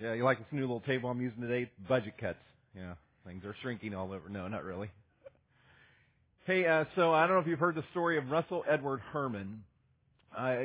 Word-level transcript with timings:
Yeah, 0.00 0.12
you 0.12 0.24
like 0.24 0.38
this 0.38 0.46
new 0.52 0.62
little 0.62 0.80
table 0.80 1.08
I'm 1.08 1.20
using 1.20 1.40
today? 1.40 1.70
Budget 1.88 2.18
cuts. 2.20 2.38
Yeah, 2.74 2.94
things 3.26 3.44
are 3.44 3.56
shrinking 3.62 3.94
all 3.94 4.12
over. 4.12 4.28
No, 4.28 4.46
not 4.46 4.64
really. 4.64 4.90
Hey, 6.46 6.66
uh, 6.66 6.84
so 6.94 7.12
I 7.12 7.26
don't 7.26 7.36
know 7.36 7.40
if 7.40 7.46
you've 7.46 7.58
heard 7.58 7.76
the 7.76 7.84
story 7.92 8.18
of 8.18 8.30
Russell 8.30 8.62
Edward 8.68 9.00
Herman. 9.12 9.64
Uh, 10.36 10.58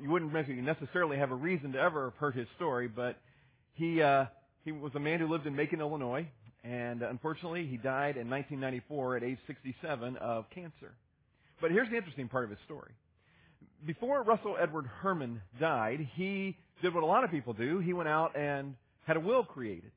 you 0.00 0.10
wouldn't 0.10 0.32
necessarily 0.32 1.18
have 1.18 1.30
a 1.30 1.34
reason 1.34 1.72
to 1.72 1.78
ever 1.78 2.06
have 2.06 2.14
heard 2.14 2.34
his 2.34 2.48
story, 2.56 2.88
but 2.88 3.16
he 3.74 4.00
uh, 4.00 4.24
he 4.64 4.72
was 4.72 4.92
a 4.94 5.00
man 5.00 5.18
who 5.18 5.28
lived 5.28 5.46
in 5.46 5.54
Macon, 5.54 5.80
Illinois, 5.80 6.26
and 6.64 7.02
unfortunately 7.02 7.66
he 7.66 7.76
died 7.76 8.16
in 8.16 8.30
1994 8.30 9.18
at 9.18 9.22
age 9.22 9.38
67 9.46 10.16
of 10.16 10.46
cancer. 10.54 10.94
But 11.60 11.72
here's 11.72 11.90
the 11.90 11.96
interesting 11.96 12.28
part 12.28 12.44
of 12.44 12.50
his 12.50 12.58
story. 12.64 12.92
Before 13.84 14.22
Russell 14.22 14.56
Edward 14.58 14.86
Herman 14.86 15.42
died, 15.60 16.08
he 16.16 16.56
did 16.82 16.94
what 16.94 17.02
a 17.02 17.06
lot 17.06 17.24
of 17.24 17.30
people 17.30 17.52
do. 17.52 17.78
He 17.78 17.92
went 17.92 18.08
out 18.08 18.36
and 18.36 18.74
had 19.06 19.16
a 19.16 19.20
will 19.20 19.44
created. 19.44 19.90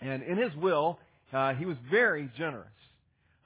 And 0.00 0.22
in 0.22 0.36
his 0.36 0.54
will, 0.56 0.98
uh, 1.32 1.54
he 1.54 1.66
was 1.66 1.76
very 1.90 2.30
generous. 2.36 2.66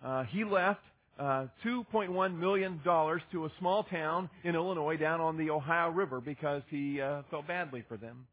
Uh, 0.04 0.24
he 0.24 0.44
left 0.44 0.80
uh, 1.18 1.46
$2.1 1.64 2.38
million 2.38 2.80
to 2.84 3.44
a 3.44 3.50
small 3.58 3.84
town 3.84 4.28
in 4.44 4.54
Illinois 4.54 4.96
down 4.96 5.20
on 5.20 5.36
the 5.36 5.50
Ohio 5.50 5.90
River 5.90 6.20
because 6.20 6.62
he 6.68 7.00
uh, 7.00 7.22
felt 7.30 7.46
badly 7.46 7.84
for 7.88 7.96
them. 7.96 8.26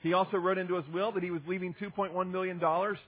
He 0.00 0.12
also 0.12 0.36
wrote 0.36 0.58
into 0.58 0.76
his 0.76 0.86
will 0.92 1.12
that 1.12 1.22
he 1.22 1.30
was 1.30 1.42
leaving 1.46 1.74
$2.1 1.80 2.30
million 2.30 2.60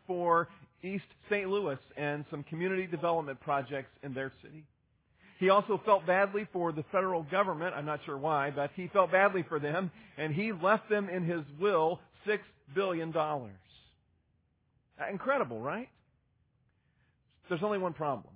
for 0.06 0.48
East 0.82 1.04
St. 1.28 1.48
Louis 1.48 1.78
and 1.96 2.24
some 2.30 2.42
community 2.44 2.86
development 2.86 3.40
projects 3.40 3.90
in 4.02 4.14
their 4.14 4.32
city. 4.42 4.64
He 5.40 5.48
also 5.48 5.80
felt 5.86 6.06
badly 6.06 6.46
for 6.52 6.70
the 6.70 6.84
federal 6.92 7.22
government. 7.22 7.74
I'm 7.74 7.86
not 7.86 8.00
sure 8.04 8.18
why, 8.18 8.50
but 8.50 8.70
he 8.76 8.88
felt 8.88 9.10
badly 9.10 9.42
for 9.48 9.58
them, 9.58 9.90
and 10.18 10.34
he 10.34 10.52
left 10.52 10.90
them 10.90 11.08
in 11.08 11.24
his 11.24 11.40
will 11.58 11.98
six 12.26 12.42
billion 12.74 13.10
dollars. 13.10 13.52
Uh, 15.00 15.10
incredible, 15.10 15.58
right? 15.58 15.88
There's 17.48 17.62
only 17.62 17.78
one 17.78 17.94
problem. 17.94 18.34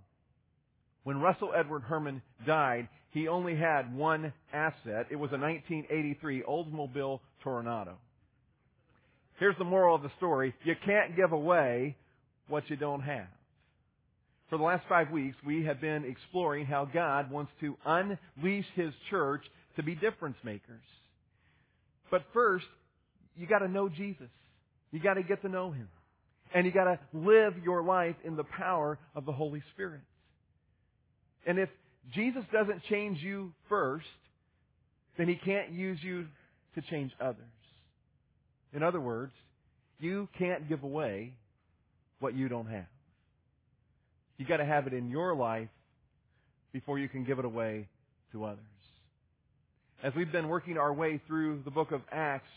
When 1.03 1.21
Russell 1.21 1.53
Edward 1.55 1.83
Herman 1.83 2.23
died, 2.47 2.89
he 3.11 3.29
only 3.29 3.55
had 3.55 3.95
one 3.95 4.33
asset. 4.51 5.07
It 5.11 5.17
was 5.17 5.31
a 5.33 5.39
1983 5.39 6.43
Oldsmobile 6.49 7.21
Toronado. 7.45 7.97
Here's 9.39 9.59
the 9.59 9.65
moral 9.65 9.95
of 9.95 10.03
the 10.03 10.11
story. 10.17 10.55
You 10.65 10.75
can't 10.87 11.17
give 11.17 11.33
away 11.33 11.97
what 12.49 12.65
you 12.71 12.77
don't 12.77 13.03
have. 13.03 13.27
For 14.55 14.59
the 14.59 14.63
last 14.63 14.85
five 14.89 15.11
weeks, 15.11 15.37
we 15.45 15.65
have 15.65 15.81
been 15.81 16.05
exploring 16.05 16.65
how 16.65 16.85
God 16.85 17.29
wants 17.29 17.51
to 17.59 17.77
unleash 17.85 18.67
His 18.77 18.95
church 19.11 19.43
to 19.75 19.83
be 19.83 19.97
difference 19.97 20.37
makers. 20.45 20.85
But 22.09 22.23
first, 22.33 22.67
you 23.35 23.49
gotta 23.49 23.67
know 23.67 23.89
Jesus. 23.89 24.29
You 24.93 25.01
gotta 25.01 25.25
get 25.25 25.43
to 25.43 25.49
know 25.49 25.73
Him. 25.73 25.89
And 26.55 26.67
you 26.67 26.71
gotta 26.71 27.01
live 27.13 27.55
your 27.65 27.83
life 27.83 28.15
in 28.23 28.37
the 28.37 28.45
power 28.45 28.97
of 29.17 29.27
the 29.27 29.33
Holy 29.33 29.61
Spirit. 29.73 30.03
And 31.45 31.59
if 31.59 31.69
Jesus 32.15 32.45
doesn't 32.53 32.85
change 32.85 33.19
you 33.25 33.53
first, 33.69 34.07
then 35.19 35.27
He 35.27 35.35
can't 35.35 35.73
use 35.73 35.99
you 36.01 36.27
to 36.77 36.83
change 36.93 37.11
others. 37.21 37.43
In 38.73 38.85
other 38.85 39.01
words, 39.01 39.33
you 39.99 40.29
can't 40.39 40.69
give 40.69 40.85
away 40.85 41.33
what 42.21 42.37
you 42.37 42.49
don't 42.49 42.69
have. 42.69 42.87
You 44.37 44.47
got 44.47 44.57
to 44.59 44.65
have 44.65 44.87
it 44.87 44.93
in 44.93 45.11
your 45.11 45.35
life 45.35 45.69
before 46.73 46.99
you 46.99 47.09
can 47.09 47.25
give 47.25 47.39
it 47.39 47.45
away 47.45 47.89
to 48.33 48.45
others. 48.45 48.59
As 50.03 50.13
we've 50.17 50.33
been 50.33 50.49
working 50.49 50.77
our 50.77 50.93
way 50.93 51.21
through 51.27 51.63
the 51.65 51.71
book 51.71 51.93
of 51.93 52.03
Acts, 52.11 52.49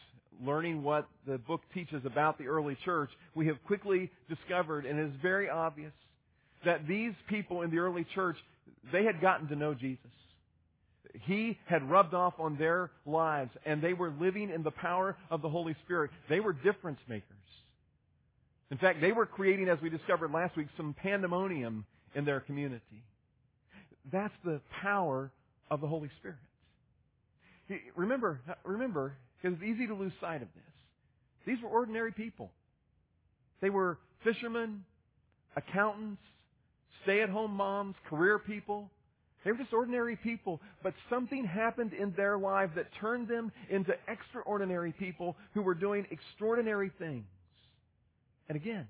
learning 0.43 0.83
what 0.83 1.07
the 1.25 1.37
book 1.37 1.61
teaches 1.73 2.03
about 2.05 2.37
the 2.37 2.47
early 2.47 2.77
church, 2.83 3.09
we 3.35 3.47
have 3.47 3.57
quickly 3.65 4.11
discovered, 4.27 4.85
and 4.85 4.99
it 4.99 5.05
is 5.05 5.13
very 5.21 5.49
obvious, 5.49 5.93
that 6.65 6.87
these 6.87 7.13
people 7.29 7.61
in 7.61 7.69
the 7.69 7.77
early 7.77 8.05
church, 8.15 8.37
they 8.91 9.03
had 9.03 9.21
gotten 9.21 9.47
to 9.47 9.55
know 9.55 9.73
Jesus. 9.73 10.01
He 11.23 11.57
had 11.67 11.89
rubbed 11.89 12.13
off 12.13 12.33
on 12.39 12.57
their 12.57 12.91
lives, 13.05 13.51
and 13.65 13.81
they 13.81 13.93
were 13.93 14.13
living 14.19 14.49
in 14.49 14.63
the 14.63 14.71
power 14.71 15.15
of 15.31 15.41
the 15.41 15.49
Holy 15.49 15.75
Spirit. 15.85 16.11
They 16.29 16.39
were 16.39 16.53
difference 16.53 16.99
makers. 17.07 17.23
In 18.69 18.77
fact, 18.77 18.99
they 18.99 19.11
were 19.11 19.25
creating, 19.25 19.69
as 19.69 19.79
we 19.81 19.89
discovered 19.89 20.31
last 20.31 20.57
week, 20.57 20.67
some 20.75 20.93
pandemonium 20.93 21.85
in 22.15 22.25
their 22.25 22.41
community. 22.41 23.03
That's 24.11 24.33
the 24.43 24.61
power 24.81 25.31
of 25.71 25.81
the 25.81 25.87
Holy 25.87 26.09
Spirit. 26.19 26.37
Remember, 27.95 28.39
remember, 28.63 29.15
because 29.41 29.57
it's 29.57 29.69
easy 29.69 29.87
to 29.87 29.93
lose 29.93 30.13
sight 30.19 30.41
of 30.41 30.47
this. 30.55 30.63
These 31.45 31.61
were 31.63 31.69
ordinary 31.69 32.11
people. 32.11 32.51
They 33.61 33.69
were 33.69 33.97
fishermen, 34.23 34.83
accountants, 35.55 36.21
stay-at-home 37.03 37.51
moms, 37.51 37.95
career 38.09 38.39
people. 38.39 38.89
They 39.43 39.51
were 39.51 39.57
just 39.57 39.73
ordinary 39.73 40.17
people, 40.17 40.61
but 40.83 40.93
something 41.09 41.45
happened 41.45 41.93
in 41.93 42.13
their 42.17 42.37
lives 42.37 42.73
that 42.75 42.87
turned 42.99 43.29
them 43.29 43.51
into 43.69 43.93
extraordinary 44.07 44.91
people 44.91 45.37
who 45.53 45.61
were 45.61 45.75
doing 45.75 46.05
extraordinary 46.11 46.91
things. 46.99 47.23
And 48.49 48.55
again, 48.55 48.87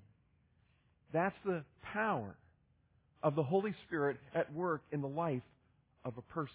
that's 1.13 1.35
the 1.45 1.63
power 1.94 2.35
of 3.23 3.35
the 3.35 3.44
Holy 3.44 3.73
Spirit 3.88 4.18
at 4.35 4.53
work 4.53 4.81
in 4.91 5.01
the 5.01 5.07
life 5.07 5.41
of 6.06 6.18
a 6.18 6.22
person. 6.22 6.53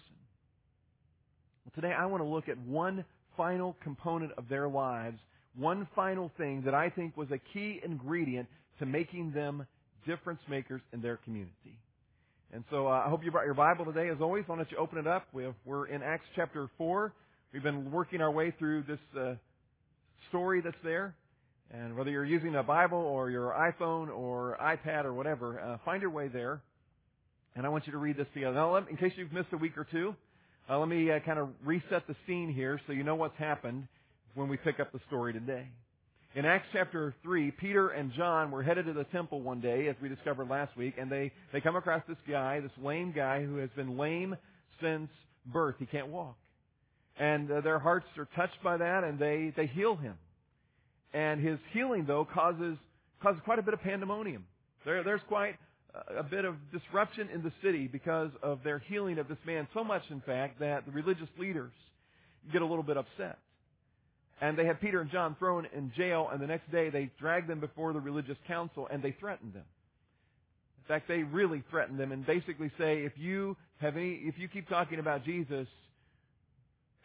Well, 1.65 1.73
today 1.75 1.93
I 1.93 2.05
want 2.05 2.23
to 2.23 2.27
look 2.27 2.49
at 2.49 2.57
one 2.59 3.03
final 3.35 3.75
component 3.83 4.31
of 4.37 4.47
their 4.47 4.67
lives, 4.69 5.19
one 5.55 5.87
final 5.95 6.31
thing 6.37 6.63
that 6.65 6.73
I 6.73 6.89
think 6.89 7.17
was 7.17 7.29
a 7.31 7.39
key 7.53 7.81
ingredient 7.83 8.47
to 8.79 8.85
making 8.85 9.31
them 9.33 9.65
difference 10.05 10.41
makers 10.49 10.81
in 10.91 11.01
their 11.01 11.17
community. 11.17 11.79
And 12.53 12.63
so 12.69 12.87
uh, 12.87 13.03
I 13.05 13.09
hope 13.09 13.23
you 13.23 13.31
brought 13.31 13.45
your 13.45 13.55
Bible 13.55 13.85
today. 13.85 14.09
As 14.09 14.17
always, 14.21 14.43
why 14.47 14.57
don't 14.57 14.71
you 14.71 14.77
open 14.77 14.99
it 14.99 15.07
up? 15.07 15.27
We 15.33 15.43
have, 15.43 15.55
we're 15.65 15.87
in 15.87 16.03
Acts 16.03 16.25
chapter 16.35 16.69
4. 16.77 17.13
We've 17.51 17.63
been 17.63 17.91
working 17.91 18.21
our 18.21 18.31
way 18.31 18.53
through 18.57 18.83
this 18.83 18.99
uh, 19.19 19.35
story 20.29 20.61
that's 20.61 20.77
there. 20.83 21.15
And 21.73 21.97
whether 21.97 22.11
you're 22.11 22.23
using 22.23 22.55
a 22.55 22.61
Bible 22.61 22.99
or 22.99 23.31
your 23.31 23.51
iPhone 23.51 24.15
or 24.15 24.57
iPad 24.61 25.05
or 25.05 25.13
whatever, 25.13 25.59
uh, 25.59 25.77
find 25.83 26.03
your 26.03 26.11
way 26.11 26.27
there. 26.27 26.61
And 27.55 27.65
I 27.65 27.69
want 27.69 27.87
you 27.87 27.91
to 27.93 27.97
read 27.97 28.15
this 28.15 28.27
together. 28.33 28.53
Now, 28.53 28.75
in 28.75 28.95
case 28.97 29.13
you've 29.15 29.33
missed 29.33 29.49
a 29.53 29.57
week 29.57 29.75
or 29.75 29.87
two, 29.91 30.15
uh, 30.69 30.77
let 30.77 30.87
me 30.87 31.11
uh, 31.11 31.19
kind 31.19 31.39
of 31.39 31.49
reset 31.65 32.05
the 32.07 32.15
scene 32.27 32.53
here 32.53 32.79
so 32.85 32.93
you 32.93 33.03
know 33.03 33.15
what's 33.15 33.37
happened 33.37 33.87
when 34.35 34.49
we 34.49 34.57
pick 34.57 34.79
up 34.79 34.91
the 34.91 34.99
story 35.07 35.33
today. 35.33 35.67
In 36.35 36.45
Acts 36.45 36.67
chapter 36.73 37.13
3, 37.23 37.51
Peter 37.51 37.89
and 37.89 38.11
John 38.13 38.51
were 38.51 38.63
headed 38.63 38.85
to 38.85 38.93
the 38.93 39.03
temple 39.05 39.41
one 39.41 39.59
day, 39.59 39.87
as 39.87 39.95
we 40.01 40.09
discovered 40.09 40.49
last 40.49 40.75
week, 40.77 40.95
and 40.99 41.11
they, 41.11 41.31
they 41.51 41.61
come 41.61 41.75
across 41.75 42.01
this 42.07 42.17
guy, 42.27 42.59
this 42.59 42.71
lame 42.83 43.13
guy 43.15 43.43
who 43.43 43.57
has 43.57 43.69
been 43.75 43.97
lame 43.97 44.35
since 44.81 45.09
birth. 45.45 45.75
He 45.79 45.85
can't 45.85 46.07
walk. 46.07 46.35
And 47.17 47.51
uh, 47.51 47.61
their 47.61 47.77
hearts 47.77 48.07
are 48.17 48.27
touched 48.35 48.61
by 48.63 48.77
that, 48.77 49.03
and 49.03 49.19
they, 49.19 49.53
they 49.55 49.67
heal 49.67 49.95
him. 49.95 50.15
And 51.13 51.41
his 51.41 51.59
healing, 51.73 52.05
though, 52.07 52.25
causes, 52.25 52.77
causes 53.21 53.41
quite 53.45 53.59
a 53.59 53.61
bit 53.61 53.73
of 53.73 53.81
pandemonium. 53.81 54.45
There, 54.85 55.03
there's 55.03 55.21
quite 55.27 55.55
a 56.17 56.23
bit 56.23 56.43
of 56.45 56.55
disruption 56.71 57.29
in 57.33 57.43
the 57.43 57.51
city 57.63 57.87
because 57.87 58.31
of 58.41 58.63
their 58.63 58.79
healing 58.79 59.19
of 59.19 59.27
this 59.27 59.37
man. 59.45 59.67
So 59.73 59.83
much, 59.83 60.01
in 60.09 60.21
fact, 60.21 60.59
that 60.59 60.85
the 60.85 60.91
religious 60.91 61.29
leaders 61.37 61.71
get 62.51 62.61
a 62.61 62.65
little 62.65 62.83
bit 62.83 62.97
upset. 62.97 63.37
And 64.41 64.57
they 64.57 64.65
have 64.65 64.81
Peter 64.81 64.99
and 64.99 65.11
John 65.11 65.35
thrown 65.37 65.67
in 65.75 65.91
jail, 65.95 66.29
and 66.31 66.41
the 66.41 66.47
next 66.47 66.69
day 66.71 66.89
they 66.89 67.11
drag 67.19 67.47
them 67.47 67.59
before 67.59 67.93
the 67.93 67.99
religious 67.99 68.37
council 68.47 68.87
and 68.91 69.01
they 69.01 69.11
threaten 69.19 69.53
them. 69.53 69.63
In 70.83 70.87
fact, 70.87 71.07
they 71.07 71.23
really 71.23 71.63
threaten 71.69 71.95
them 71.95 72.11
and 72.11 72.25
basically 72.25 72.69
say, 72.77 73.03
if 73.03 73.13
you 73.15 73.55
have 73.79 73.95
any, 73.95 74.19
if 74.23 74.35
you 74.37 74.49
keep 74.49 74.67
talking 74.67 74.99
about 74.99 75.23
Jesus, 75.23 75.67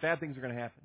bad 0.02 0.18
things 0.18 0.36
are 0.36 0.40
going 0.40 0.54
to 0.54 0.60
happen. 0.60 0.82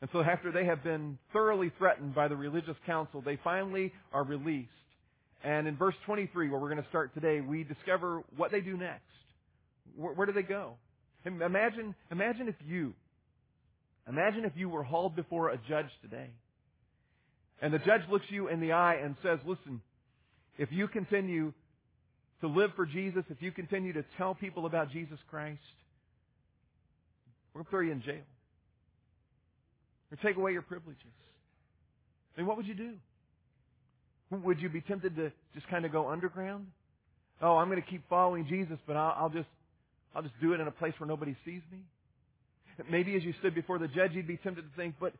And 0.00 0.10
so 0.12 0.20
after 0.20 0.52
they 0.52 0.66
have 0.66 0.84
been 0.84 1.18
thoroughly 1.32 1.72
threatened 1.78 2.14
by 2.14 2.28
the 2.28 2.36
religious 2.36 2.76
council, 2.84 3.22
they 3.22 3.38
finally 3.42 3.92
are 4.12 4.24
released. 4.24 4.68
And 5.42 5.66
in 5.66 5.76
verse 5.76 5.94
23, 6.04 6.50
where 6.50 6.60
we're 6.60 6.70
going 6.70 6.82
to 6.82 6.88
start 6.88 7.14
today, 7.14 7.40
we 7.40 7.64
discover 7.64 8.22
what 8.36 8.50
they 8.50 8.60
do 8.60 8.76
next. 8.76 9.02
Where, 9.96 10.12
where 10.12 10.26
do 10.26 10.32
they 10.32 10.42
go? 10.42 10.74
Imagine, 11.24 11.94
imagine 12.10 12.48
if 12.48 12.54
you, 12.66 12.94
imagine 14.08 14.44
if 14.44 14.52
you 14.54 14.68
were 14.68 14.84
hauled 14.84 15.16
before 15.16 15.48
a 15.48 15.58
judge 15.68 15.90
today. 16.02 16.28
And 17.60 17.72
the 17.72 17.78
judge 17.78 18.02
looks 18.10 18.26
you 18.28 18.48
in 18.48 18.60
the 18.60 18.72
eye 18.72 18.96
and 19.02 19.16
says, 19.22 19.38
listen, 19.46 19.80
if 20.58 20.68
you 20.70 20.88
continue 20.88 21.52
to 22.42 22.48
live 22.48 22.70
for 22.76 22.84
Jesus, 22.84 23.24
if 23.30 23.40
you 23.40 23.50
continue 23.50 23.94
to 23.94 24.04
tell 24.18 24.34
people 24.34 24.66
about 24.66 24.92
Jesus 24.92 25.18
Christ, 25.30 25.58
we're 27.54 27.60
going 27.60 27.64
to 27.64 27.70
throw 27.70 27.80
you 27.80 27.92
in 27.92 28.02
jail 28.02 28.22
or 30.10 30.16
take 30.22 30.36
away 30.36 30.52
your 30.52 30.62
privileges. 30.62 31.02
I 32.36 32.40
mean, 32.40 32.46
what 32.46 32.56
would 32.56 32.66
you 32.66 32.74
do? 32.74 32.92
Would 34.30 34.60
you 34.60 34.68
be 34.68 34.80
tempted 34.80 35.16
to 35.16 35.32
just 35.54 35.68
kind 35.68 35.84
of 35.84 35.92
go 35.92 36.08
underground? 36.08 36.66
Oh, 37.40 37.56
I'm 37.56 37.68
going 37.68 37.82
to 37.82 37.88
keep 37.88 38.08
following 38.08 38.46
Jesus, 38.48 38.78
but 38.86 38.96
I'll, 38.96 39.14
I'll 39.16 39.30
just, 39.30 39.48
I'll 40.14 40.22
just 40.22 40.34
do 40.40 40.52
it 40.52 40.60
in 40.60 40.66
a 40.66 40.72
place 40.72 40.94
where 40.98 41.06
nobody 41.06 41.36
sees 41.44 41.62
me. 41.70 41.78
Maybe 42.90 43.16
as 43.16 43.24
you 43.24 43.32
stood 43.38 43.54
before 43.54 43.78
the 43.78 43.88
judge, 43.88 44.12
you'd 44.12 44.26
be 44.26 44.36
tempted 44.36 44.62
to 44.62 44.76
think, 44.76 44.96
but, 45.00 45.12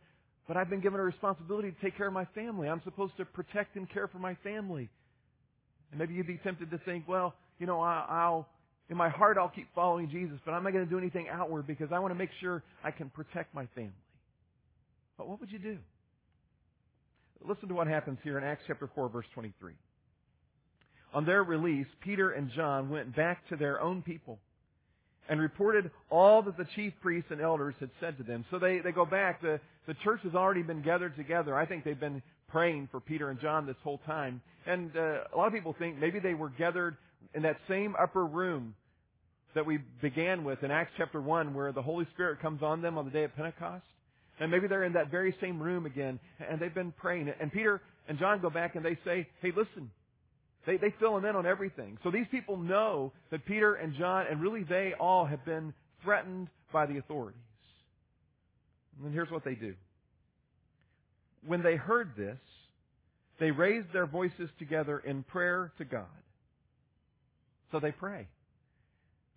But 0.48 0.56
I've 0.56 0.70
been 0.70 0.80
given 0.80 1.00
a 1.00 1.02
responsibility 1.02 1.72
to 1.72 1.76
take 1.80 1.96
care 1.96 2.06
of 2.06 2.12
my 2.12 2.26
family. 2.34 2.68
I'm 2.68 2.82
supposed 2.84 3.16
to 3.16 3.24
protect 3.24 3.76
and 3.76 3.90
care 3.90 4.08
for 4.08 4.18
my 4.18 4.34
family. 4.44 4.88
And 5.90 5.98
maybe 5.98 6.14
you'd 6.14 6.26
be 6.26 6.38
tempted 6.38 6.70
to 6.70 6.78
think, 6.78 7.08
well, 7.08 7.34
you 7.58 7.66
know, 7.66 7.80
I'll, 7.80 8.46
in 8.88 8.96
my 8.96 9.08
heart, 9.08 9.38
I'll 9.38 9.48
keep 9.48 9.68
following 9.74 10.08
Jesus, 10.10 10.38
but 10.44 10.52
I'm 10.52 10.62
not 10.62 10.72
going 10.72 10.84
to 10.84 10.90
do 10.90 10.98
anything 10.98 11.26
outward 11.30 11.66
because 11.66 11.88
I 11.92 11.98
want 11.98 12.12
to 12.12 12.18
make 12.18 12.30
sure 12.40 12.62
I 12.84 12.90
can 12.90 13.10
protect 13.10 13.54
my 13.54 13.66
family. 13.74 13.92
But 15.16 15.28
what 15.28 15.40
would 15.40 15.50
you 15.50 15.58
do? 15.58 15.78
Listen 17.44 17.68
to 17.68 17.74
what 17.74 17.86
happens 17.86 18.18
here 18.24 18.38
in 18.38 18.44
Acts 18.44 18.62
chapter 18.66 18.88
4, 18.94 19.08
verse 19.08 19.26
23. 19.34 19.74
On 21.14 21.24
their 21.24 21.42
release, 21.42 21.86
Peter 22.00 22.30
and 22.30 22.50
John 22.50 22.90
went 22.90 23.14
back 23.14 23.48
to 23.48 23.56
their 23.56 23.80
own 23.80 24.02
people 24.02 24.38
and 25.28 25.40
reported 25.40 25.90
all 26.10 26.42
that 26.42 26.56
the 26.56 26.66
chief 26.74 26.92
priests 27.00 27.30
and 27.30 27.40
elders 27.40 27.74
had 27.80 27.90
said 28.00 28.16
to 28.18 28.22
them. 28.22 28.44
So 28.50 28.58
they, 28.58 28.80
they 28.80 28.92
go 28.92 29.04
back. 29.04 29.40
The, 29.42 29.60
the 29.86 29.94
church 30.04 30.20
has 30.24 30.34
already 30.34 30.62
been 30.62 30.82
gathered 30.82 31.16
together. 31.16 31.56
I 31.56 31.66
think 31.66 31.84
they've 31.84 31.98
been 31.98 32.22
praying 32.48 32.88
for 32.90 33.00
Peter 33.00 33.30
and 33.30 33.40
John 33.40 33.66
this 33.66 33.76
whole 33.82 34.00
time. 34.06 34.40
And 34.66 34.90
uh, 34.96 35.24
a 35.32 35.36
lot 35.36 35.46
of 35.46 35.52
people 35.52 35.74
think 35.78 35.98
maybe 35.98 36.19
they 36.19 36.34
were 36.34 36.50
gathered 36.50 36.96
in 37.34 37.42
that 37.42 37.56
same 37.69 37.94
upper 38.00 38.24
room 38.24 38.74
that 39.54 39.66
we 39.66 39.78
began 40.02 40.44
with 40.44 40.62
in 40.62 40.70
Acts 40.70 40.92
chapter 40.96 41.20
1 41.20 41.54
where 41.54 41.72
the 41.72 41.82
Holy 41.82 42.06
Spirit 42.12 42.40
comes 42.40 42.62
on 42.62 42.82
them 42.82 42.98
on 42.98 43.04
the 43.04 43.10
day 43.10 43.24
of 43.24 43.34
Pentecost. 43.34 43.84
And 44.38 44.50
maybe 44.50 44.68
they're 44.68 44.84
in 44.84 44.92
that 44.94 45.10
very 45.10 45.34
same 45.40 45.60
room 45.60 45.86
again 45.86 46.18
and 46.48 46.60
they've 46.60 46.74
been 46.74 46.92
praying. 46.92 47.32
And 47.40 47.52
Peter 47.52 47.80
and 48.08 48.18
John 48.18 48.40
go 48.40 48.50
back 48.50 48.76
and 48.76 48.84
they 48.84 48.98
say, 49.04 49.26
hey, 49.40 49.52
listen, 49.56 49.90
they, 50.66 50.76
they 50.76 50.94
fill 51.00 51.14
them 51.14 51.24
in 51.24 51.36
on 51.36 51.46
everything. 51.46 51.98
So 52.02 52.10
these 52.10 52.26
people 52.30 52.56
know 52.56 53.12
that 53.30 53.46
Peter 53.46 53.74
and 53.74 53.94
John, 53.94 54.26
and 54.30 54.40
really 54.40 54.64
they 54.64 54.92
all 54.98 55.24
have 55.24 55.44
been 55.44 55.72
threatened 56.02 56.48
by 56.72 56.86
the 56.86 56.98
authorities. 56.98 57.40
And 59.02 59.12
here's 59.12 59.30
what 59.30 59.44
they 59.44 59.54
do. 59.54 59.74
When 61.46 61.62
they 61.62 61.76
heard 61.76 62.10
this, 62.16 62.38
they 63.38 63.50
raised 63.50 63.92
their 63.92 64.06
voices 64.06 64.50
together 64.58 64.98
in 64.98 65.22
prayer 65.22 65.72
to 65.78 65.84
God. 65.84 66.06
So 67.70 67.80
they 67.80 67.92
pray. 67.92 68.26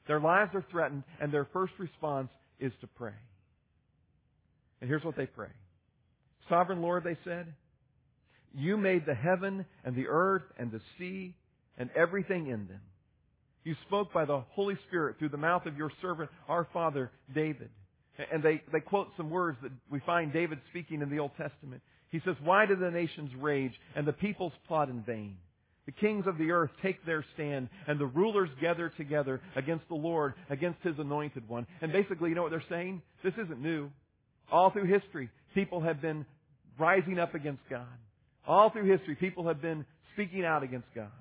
Their 0.07 0.19
lives 0.19 0.51
are 0.55 0.65
threatened, 0.71 1.03
and 1.21 1.31
their 1.31 1.47
first 1.53 1.73
response 1.77 2.29
is 2.59 2.71
to 2.81 2.87
pray. 2.87 3.13
And 4.81 4.89
here's 4.89 5.03
what 5.03 5.15
they 5.15 5.25
pray. 5.25 5.49
Sovereign 6.47 6.81
Lord, 6.81 7.03
they 7.03 7.17
said, 7.23 7.53
you 8.53 8.77
made 8.77 9.05
the 9.05 9.13
heaven 9.13 9.65
and 9.83 9.95
the 9.95 10.07
earth 10.07 10.43
and 10.57 10.71
the 10.71 10.81
sea 10.97 11.35
and 11.77 11.89
everything 11.95 12.47
in 12.47 12.67
them. 12.67 12.81
You 13.63 13.75
spoke 13.87 14.13
by 14.13 14.25
the 14.25 14.41
Holy 14.51 14.77
Spirit 14.87 15.19
through 15.19 15.29
the 15.29 15.37
mouth 15.37 15.65
of 15.65 15.77
your 15.77 15.91
servant, 16.01 16.29
our 16.47 16.67
father, 16.73 17.11
David. 17.33 17.69
And 18.31 18.41
they, 18.41 18.61
they 18.71 18.79
quote 18.79 19.09
some 19.15 19.29
words 19.29 19.57
that 19.61 19.71
we 19.89 19.99
find 20.05 20.33
David 20.33 20.59
speaking 20.69 21.01
in 21.01 21.09
the 21.09 21.19
Old 21.19 21.31
Testament. 21.37 21.81
He 22.09 22.21
says, 22.25 22.35
Why 22.43 22.65
do 22.65 22.75
the 22.75 22.89
nations 22.89 23.31
rage 23.39 23.73
and 23.95 24.07
the 24.07 24.13
peoples 24.13 24.53
plot 24.67 24.89
in 24.89 25.03
vain? 25.03 25.37
The 25.85 25.91
kings 25.91 26.25
of 26.27 26.37
the 26.37 26.51
earth 26.51 26.71
take 26.81 27.05
their 27.05 27.25
stand 27.33 27.69
and 27.87 27.99
the 27.99 28.05
rulers 28.05 28.49
gather 28.61 28.89
together 28.89 29.41
against 29.55 29.87
the 29.87 29.95
Lord, 29.95 30.33
against 30.49 30.81
his 30.83 30.95
anointed 30.97 31.47
one. 31.47 31.65
And 31.81 31.91
basically, 31.91 32.29
you 32.29 32.35
know 32.35 32.43
what 32.43 32.51
they're 32.51 32.63
saying? 32.69 33.01
This 33.23 33.33
isn't 33.33 33.61
new. 33.61 33.89
All 34.51 34.71
through 34.71 34.85
history, 34.85 35.29
people 35.53 35.81
have 35.81 36.01
been 36.01 36.25
rising 36.77 37.19
up 37.19 37.35
against 37.35 37.61
God. 37.69 37.85
All 38.47 38.69
through 38.69 38.89
history, 38.89 39.15
people 39.15 39.47
have 39.47 39.61
been 39.61 39.85
speaking 40.13 40.45
out 40.45 40.63
against 40.63 40.87
God. 40.95 41.11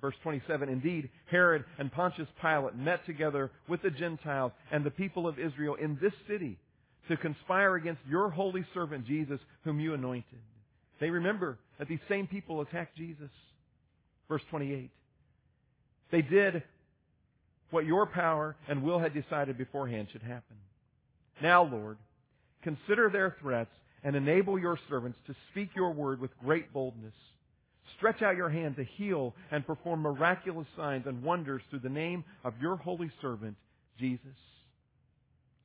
Verse 0.00 0.14
27, 0.22 0.68
Indeed, 0.68 1.10
Herod 1.30 1.64
and 1.78 1.92
Pontius 1.92 2.28
Pilate 2.40 2.74
met 2.74 3.04
together 3.04 3.50
with 3.68 3.82
the 3.82 3.90
Gentiles 3.90 4.52
and 4.72 4.84
the 4.84 4.90
people 4.90 5.28
of 5.28 5.38
Israel 5.38 5.74
in 5.74 5.98
this 6.00 6.14
city 6.26 6.58
to 7.08 7.16
conspire 7.16 7.74
against 7.76 8.00
your 8.08 8.30
holy 8.30 8.64
servant 8.72 9.06
Jesus, 9.06 9.40
whom 9.64 9.78
you 9.78 9.92
anointed. 9.92 10.38
They 11.00 11.10
remember 11.10 11.58
that 11.78 11.88
these 11.88 11.98
same 12.08 12.26
people 12.26 12.60
attacked 12.60 12.96
Jesus. 12.96 13.30
Verse 14.28 14.42
28. 14.50 14.90
They 16.12 16.22
did 16.22 16.62
what 17.70 17.84
your 17.84 18.06
power 18.06 18.56
and 18.68 18.82
will 18.82 18.98
had 18.98 19.12
decided 19.12 19.58
beforehand 19.58 20.08
should 20.12 20.22
happen. 20.22 20.56
Now, 21.42 21.64
Lord, 21.64 21.98
consider 22.62 23.10
their 23.10 23.36
threats 23.40 23.70
and 24.02 24.16
enable 24.16 24.58
your 24.58 24.78
servants 24.88 25.18
to 25.26 25.34
speak 25.50 25.70
your 25.74 25.90
word 25.92 26.20
with 26.20 26.30
great 26.38 26.72
boldness. 26.72 27.14
Stretch 27.96 28.22
out 28.22 28.36
your 28.36 28.48
hand 28.48 28.76
to 28.76 28.84
heal 28.84 29.34
and 29.50 29.66
perform 29.66 30.00
miraculous 30.00 30.66
signs 30.76 31.06
and 31.06 31.22
wonders 31.22 31.62
through 31.70 31.80
the 31.80 31.88
name 31.88 32.24
of 32.44 32.54
your 32.60 32.76
holy 32.76 33.10
servant, 33.20 33.56
Jesus. 33.98 34.26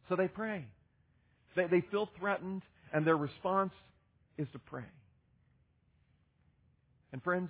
So 0.09 0.15
they 0.15 0.27
pray. 0.27 0.65
They, 1.55 1.67
they 1.67 1.81
feel 1.91 2.09
threatened, 2.19 2.61
and 2.93 3.05
their 3.05 3.17
response 3.17 3.71
is 4.37 4.47
to 4.53 4.59
pray. 4.59 4.83
And 7.13 7.23
friends, 7.23 7.49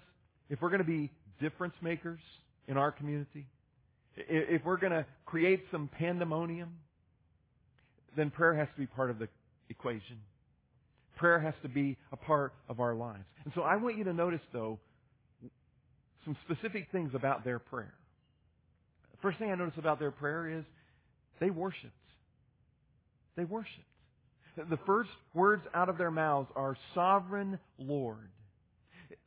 if 0.49 0.61
we're 0.61 0.69
going 0.69 0.79
to 0.79 0.87
be 0.87 1.11
difference 1.41 1.73
makers 1.81 2.19
in 2.67 2.77
our 2.77 2.91
community, 2.91 3.47
if 4.15 4.63
we're 4.63 4.77
going 4.77 4.93
to 4.93 5.05
create 5.25 5.63
some 5.71 5.89
pandemonium, 5.97 6.69
then 8.15 8.29
prayer 8.29 8.53
has 8.55 8.67
to 8.73 8.79
be 8.79 8.87
part 8.87 9.09
of 9.09 9.19
the 9.19 9.27
equation. 9.69 10.17
Prayer 11.15 11.39
has 11.39 11.53
to 11.61 11.69
be 11.69 11.97
a 12.11 12.17
part 12.17 12.53
of 12.69 12.79
our 12.79 12.93
lives. 12.93 13.23
And 13.45 13.53
so 13.55 13.61
I 13.61 13.77
want 13.77 13.97
you 13.97 14.03
to 14.05 14.13
notice, 14.13 14.41
though, 14.51 14.79
some 16.25 16.35
specific 16.43 16.87
things 16.91 17.11
about 17.13 17.45
their 17.45 17.59
prayer. 17.59 17.93
The 19.11 19.17
first 19.21 19.37
thing 19.39 19.51
I 19.51 19.55
notice 19.55 19.77
about 19.77 19.99
their 19.99 20.11
prayer 20.11 20.59
is 20.59 20.65
they 21.39 21.49
worshiped. 21.49 21.93
They 23.37 23.45
worshiped. 23.45 23.79
The 24.57 24.79
first 24.85 25.09
words 25.33 25.63
out 25.73 25.89
of 25.89 25.97
their 25.97 26.11
mouths 26.11 26.49
are 26.55 26.77
sovereign 26.93 27.59
Lord. 27.77 28.29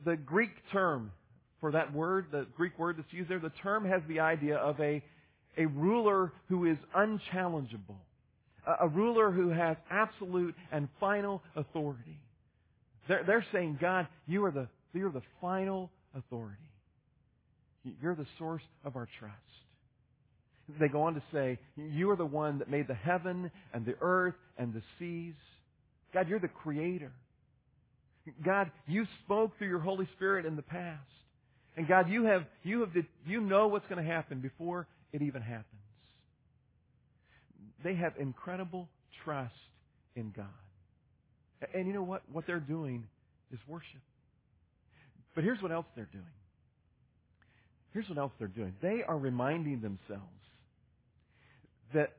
The 0.05 0.17
Greek 0.17 0.51
term 0.73 1.13
for 1.61 1.73
that 1.73 1.93
word, 1.93 2.27
the 2.31 2.47
Greek 2.57 2.79
word 2.79 2.97
that's 2.99 3.13
used 3.13 3.31
there, 3.31 3.39
the 3.39 3.53
term 3.63 3.85
has 3.85 4.01
the 4.09 4.21
idea 4.21 4.57
of 4.57 4.81
a, 4.81 5.03
a 5.57 5.67
ruler 5.67 6.33
who 6.49 6.67
is 6.67 6.79
unchallengeable 6.97 7.97
a 8.81 8.89
ruler 8.89 9.31
who 9.31 9.51
has 9.51 9.77
absolute 9.91 10.55
and 10.71 10.89
final 11.01 11.43
authority. 11.57 12.19
They're, 13.09 13.25
they're 13.27 13.47
saying, 13.53 13.79
God, 13.81 14.07
you 14.27 14.45
are 14.45 14.51
the, 14.51 14.69
you're 14.93 15.13
the 15.13 15.23
final 15.41 15.91
authority. 16.15 16.57
You're 18.03 18.15
the 18.15 18.27
source 18.39 18.63
of 18.85 18.97
our 18.97 19.09
trust. 19.19 19.35
They 20.79 20.89
go 20.89 21.03
on 21.03 21.15
to 21.15 21.23
say, 21.33 21.59
you 21.77 22.11
are 22.11 22.17
the 22.17 22.27
one 22.27 22.59
that 22.59 22.71
made 22.71 22.89
the 22.89 22.95
heaven 22.95 23.51
and 23.73 23.87
the 23.87 23.95
earth 24.03 24.35
and 24.59 24.75
the 24.75 24.83
seas. 24.99 25.35
God, 26.13 26.29
you're 26.29 26.41
the 26.41 26.49
creator. 26.49 27.13
God, 28.45 28.71
you 28.87 29.07
spoke 29.25 29.57
through 29.57 29.69
your 29.69 29.79
Holy 29.79 30.07
Spirit 30.17 30.45
in 30.45 30.57
the 30.57 30.63
past. 30.63 31.01
And 31.79 31.89
God, 31.89 32.11
you 32.11 32.25
have, 32.25 32.43
you 32.63 32.81
have, 32.81 32.91
you 33.27 33.41
know 33.41 33.69
what's 33.69 33.87
going 33.89 34.05
to 34.05 34.11
happen 34.11 34.41
before 34.41 34.87
it 35.13 35.23
even 35.23 35.41
happens 35.41 35.78
they 37.83 37.95
have 37.95 38.15
incredible 38.19 38.89
trust 39.25 39.55
in 40.17 40.33
God. 40.37 40.47
And 41.75 41.87
you 41.87 41.93
know 41.93 42.03
what? 42.03 42.23
What 42.33 42.47
they're 42.47 42.61
doing 42.61 43.07
is 43.53 43.59
worship. 43.67 44.01
But 45.35 45.45
here's 45.45 45.63
what 45.63 45.73
else 45.73 45.87
they're 45.95 46.09
doing. 46.13 46.25
Here's 47.93 48.09
what 48.09 48.19
else 48.19 48.33
they're 48.39 48.49
doing. 48.49 48.75
They 48.83 49.03
are 49.07 49.17
reminding 49.17 49.81
themselves 49.81 50.23
that 51.95 52.13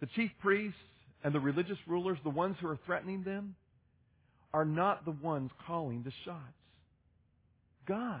the 0.00 0.06
chief 0.14 0.30
priests 0.40 0.78
and 1.24 1.34
the 1.34 1.40
religious 1.40 1.78
rulers, 1.86 2.18
the 2.22 2.30
ones 2.30 2.56
who 2.60 2.68
are 2.68 2.78
threatening 2.86 3.24
them, 3.24 3.56
are 4.54 4.64
not 4.64 5.04
the 5.04 5.10
ones 5.10 5.50
calling 5.66 6.02
the 6.02 6.12
shots. 6.24 6.38
God 7.86 8.20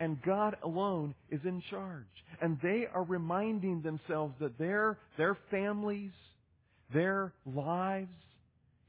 and 0.00 0.20
God 0.22 0.56
alone 0.62 1.14
is 1.30 1.40
in 1.44 1.62
charge. 1.70 2.04
And 2.40 2.58
they 2.62 2.86
are 2.92 3.02
reminding 3.02 3.82
themselves 3.82 4.34
that 4.40 4.58
their, 4.58 4.98
their 5.16 5.36
families, 5.50 6.12
their 6.92 7.32
lives, 7.44 8.08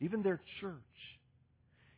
even 0.01 0.21
their 0.21 0.39
church, 0.61 0.75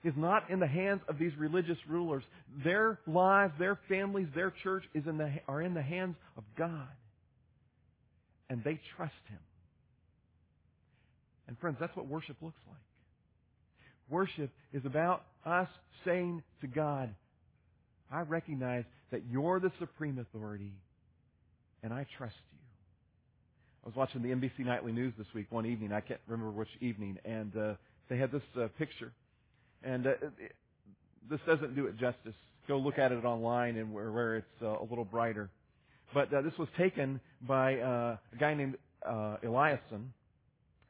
is 0.03 0.13
not 0.17 0.49
in 0.49 0.59
the 0.59 0.67
hands 0.67 1.01
of 1.07 1.19
these 1.19 1.35
religious 1.37 1.77
rulers. 1.87 2.23
Their 2.63 2.99
lives, 3.05 3.53
their 3.59 3.77
families, 3.87 4.27
their 4.33 4.53
church 4.63 4.83
is 4.93 5.03
in 5.05 5.17
the, 5.17 5.31
are 5.47 5.61
in 5.61 5.73
the 5.73 5.81
hands 5.81 6.15
of 6.37 6.43
God. 6.57 6.87
And 8.49 8.63
they 8.63 8.79
trust 8.95 9.13
Him. 9.29 9.39
And 11.47 11.57
friends, 11.59 11.77
that's 11.79 11.95
what 11.95 12.07
worship 12.07 12.37
looks 12.41 12.59
like. 12.67 12.77
Worship 14.09 14.49
is 14.73 14.85
about 14.85 15.23
us 15.45 15.69
saying 16.05 16.43
to 16.61 16.67
God, 16.67 17.13
I 18.11 18.21
recognize 18.21 18.83
that 19.11 19.21
you're 19.31 19.59
the 19.59 19.71
supreme 19.79 20.19
authority, 20.19 20.73
and 21.81 21.93
I 21.93 22.05
trust 22.17 22.35
you. 22.51 22.59
I 23.83 23.87
was 23.87 23.95
watching 23.95 24.21
the 24.21 24.29
NBC 24.29 24.65
Nightly 24.65 24.91
News 24.91 25.13
this 25.17 25.27
week 25.33 25.47
one 25.49 25.65
evening. 25.65 25.91
I 25.91 26.01
can't 26.01 26.19
remember 26.27 26.51
which 26.51 26.69
evening, 26.81 27.17
and 27.25 27.55
uh, 27.57 27.73
they 28.09 28.17
had 28.17 28.31
this 28.31 28.43
uh, 28.59 28.67
picture, 28.77 29.11
and 29.83 30.05
uh, 30.05 30.11
it, 30.39 30.53
this 31.29 31.39
doesn't 31.47 31.75
do 31.75 31.87
it 31.87 31.97
justice. 31.97 32.35
Go 32.67 32.77
look 32.77 32.99
at 32.99 33.11
it 33.11 33.25
online 33.25 33.77
and 33.77 33.93
where, 33.93 34.11
where 34.11 34.35
it's 34.37 34.61
uh, 34.61 34.67
a 34.67 34.85
little 34.87 35.05
brighter. 35.05 35.49
But 36.13 36.33
uh, 36.33 36.41
this 36.41 36.53
was 36.59 36.67
taken 36.77 37.19
by 37.47 37.79
uh, 37.79 38.17
a 38.33 38.37
guy 38.37 38.53
named 38.53 38.75
uh, 39.05 39.37
Eliasson, 39.43 40.09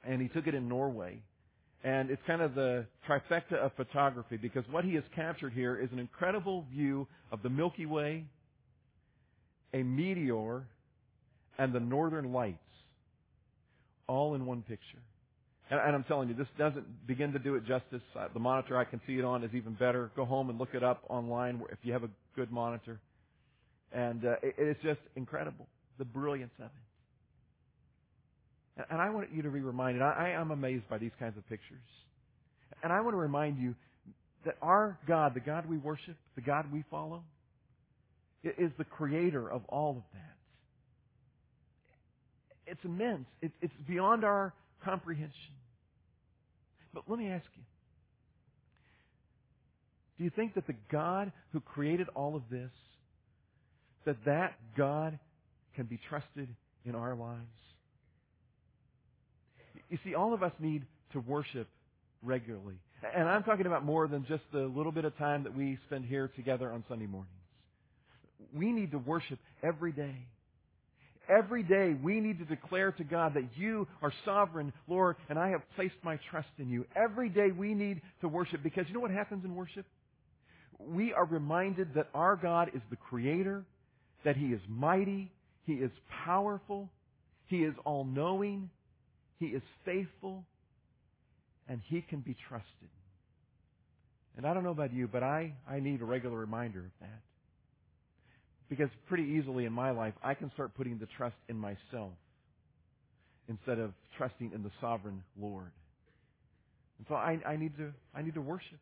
and 0.03 0.21
he 0.21 0.27
took 0.27 0.47
it 0.47 0.55
in 0.55 0.67
Norway. 0.67 1.21
And 1.83 2.11
it's 2.11 2.21
kind 2.27 2.41
of 2.41 2.53
the 2.53 2.85
trifecta 3.07 3.55
of 3.55 3.71
photography 3.75 4.37
because 4.37 4.63
what 4.69 4.85
he 4.85 4.93
has 4.95 5.03
captured 5.15 5.53
here 5.53 5.75
is 5.75 5.89
an 5.91 5.99
incredible 5.99 6.65
view 6.71 7.07
of 7.31 7.41
the 7.41 7.49
Milky 7.49 7.87
Way, 7.87 8.25
a 9.73 9.81
meteor, 9.81 10.63
and 11.57 11.73
the 11.73 11.79
northern 11.79 12.31
lights 12.31 12.59
all 14.07 14.35
in 14.35 14.45
one 14.45 14.61
picture. 14.61 14.99
And, 15.71 15.79
and 15.79 15.95
I'm 15.95 16.03
telling 16.03 16.29
you, 16.29 16.35
this 16.35 16.47
doesn't 16.57 17.07
begin 17.07 17.31
to 17.33 17.39
do 17.39 17.55
it 17.55 17.65
justice. 17.65 18.01
Uh, 18.15 18.27
the 18.33 18.39
monitor 18.39 18.77
I 18.77 18.83
can 18.83 19.01
see 19.07 19.13
it 19.13 19.25
on 19.25 19.43
is 19.43 19.51
even 19.55 19.73
better. 19.73 20.11
Go 20.15 20.25
home 20.25 20.49
and 20.49 20.59
look 20.59 20.73
it 20.73 20.83
up 20.83 21.03
online 21.09 21.61
if 21.71 21.79
you 21.81 21.93
have 21.93 22.03
a 22.03 22.09
good 22.35 22.51
monitor. 22.51 22.99
And 23.91 24.23
uh, 24.23 24.33
it, 24.43 24.55
it's 24.57 24.83
just 24.83 24.99
incredible, 25.15 25.67
the 25.97 26.05
brilliance 26.05 26.51
of 26.59 26.65
it. 26.65 26.90
And, 28.77 29.01
I 29.01 29.09
want 29.09 29.29
you 29.33 29.41
to 29.41 29.49
be 29.49 29.59
reminded, 29.59 30.01
I 30.01 30.31
am 30.35 30.51
amazed 30.51 30.87
by 30.89 30.97
these 30.97 31.11
kinds 31.19 31.37
of 31.37 31.47
pictures. 31.49 31.77
And 32.83 32.91
I 32.91 33.01
want 33.01 33.13
to 33.13 33.19
remind 33.19 33.59
you 33.59 33.75
that 34.45 34.55
our 34.61 34.97
God, 35.07 35.33
the 35.33 35.39
God 35.39 35.69
we 35.69 35.77
worship, 35.77 36.15
the 36.35 36.41
God 36.41 36.71
we 36.71 36.83
follow, 36.89 37.23
is 38.43 38.71
the 38.77 38.85
creator 38.85 39.49
of 39.49 39.61
all 39.69 39.97
of 39.97 40.03
that. 40.13 40.37
It's 42.65 42.83
immense. 42.85 43.25
it's 43.41 43.73
beyond 43.87 44.23
our 44.23 44.53
comprehension. 44.83 45.53
But 46.93 47.03
let 47.07 47.19
me 47.19 47.29
ask 47.29 47.45
you. 47.55 47.63
Do 50.17 50.23
you 50.23 50.29
think 50.29 50.53
that 50.55 50.67
the 50.67 50.75
God 50.91 51.31
who 51.51 51.59
created 51.59 52.07
all 52.15 52.35
of 52.35 52.43
this, 52.51 52.69
that 54.05 54.17
that 54.25 54.53
God 54.77 55.17
can 55.75 55.85
be 55.85 55.99
trusted 56.09 56.47
in 56.85 56.95
our 56.95 57.15
lives? 57.15 57.39
You 59.91 59.99
see, 60.05 60.15
all 60.15 60.33
of 60.33 60.41
us 60.41 60.53
need 60.59 60.85
to 61.11 61.19
worship 61.19 61.67
regularly. 62.23 62.75
And 63.15 63.27
I'm 63.27 63.43
talking 63.43 63.65
about 63.65 63.83
more 63.83 64.07
than 64.07 64.25
just 64.25 64.43
the 64.53 64.61
little 64.61 64.93
bit 64.93 65.03
of 65.03 65.17
time 65.17 65.43
that 65.43 65.55
we 65.55 65.77
spend 65.87 66.05
here 66.05 66.31
together 66.35 66.71
on 66.71 66.83
Sunday 66.87 67.07
mornings. 67.07 67.29
We 68.53 68.71
need 68.71 68.91
to 68.91 68.97
worship 68.97 69.37
every 69.61 69.91
day. 69.91 70.15
Every 71.29 71.61
day 71.61 71.95
we 72.01 72.21
need 72.21 72.39
to 72.39 72.45
declare 72.45 72.93
to 72.93 73.03
God 73.03 73.33
that 73.33 73.43
you 73.57 73.85
are 74.01 74.13
sovereign, 74.23 74.71
Lord, 74.87 75.17
and 75.29 75.37
I 75.37 75.49
have 75.49 75.61
placed 75.75 75.95
my 76.03 76.17
trust 76.29 76.49
in 76.57 76.69
you. 76.69 76.85
Every 76.95 77.29
day 77.29 77.51
we 77.51 77.73
need 77.73 78.01
to 78.21 78.29
worship 78.29 78.63
because 78.63 78.85
you 78.87 78.93
know 78.93 79.01
what 79.01 79.11
happens 79.11 79.43
in 79.43 79.55
worship? 79.55 79.85
We 80.79 81.13
are 81.13 81.25
reminded 81.25 81.95
that 81.95 82.09
our 82.13 82.37
God 82.37 82.71
is 82.73 82.81
the 82.89 82.95
creator, 82.95 83.63
that 84.23 84.37
he 84.37 84.47
is 84.47 84.61
mighty, 84.69 85.31
he 85.65 85.73
is 85.73 85.91
powerful, 86.25 86.89
he 87.47 87.57
is 87.57 87.73
all 87.85 88.05
knowing, 88.05 88.69
he 89.41 89.47
is 89.47 89.63
faithful, 89.85 90.43
and 91.67 91.81
he 91.89 92.01
can 92.01 92.19
be 92.19 92.35
trusted. 92.47 92.89
And 94.37 94.45
I 94.45 94.53
don't 94.53 94.63
know 94.63 94.71
about 94.71 94.93
you, 94.93 95.07
but 95.07 95.23
I, 95.23 95.53
I 95.67 95.79
need 95.79 95.99
a 96.01 96.05
regular 96.05 96.37
reminder 96.37 96.79
of 96.79 96.91
that. 97.01 97.21
Because 98.69 98.89
pretty 99.09 99.23
easily 99.23 99.65
in 99.65 99.73
my 99.73 99.91
life, 99.91 100.13
I 100.23 100.35
can 100.35 100.51
start 100.53 100.75
putting 100.77 100.99
the 100.99 101.07
trust 101.17 101.35
in 101.49 101.57
myself 101.57 102.11
instead 103.49 103.79
of 103.79 103.93
trusting 104.15 104.51
in 104.53 104.61
the 104.61 104.71
sovereign 104.79 105.23
Lord. 105.41 105.71
And 106.99 107.07
so 107.09 107.15
I, 107.15 107.39
I 107.45 107.57
need 107.57 107.75
to, 107.77 107.91
I 108.15 108.21
need 108.21 108.35
to 108.35 108.41
worship. 108.41 108.77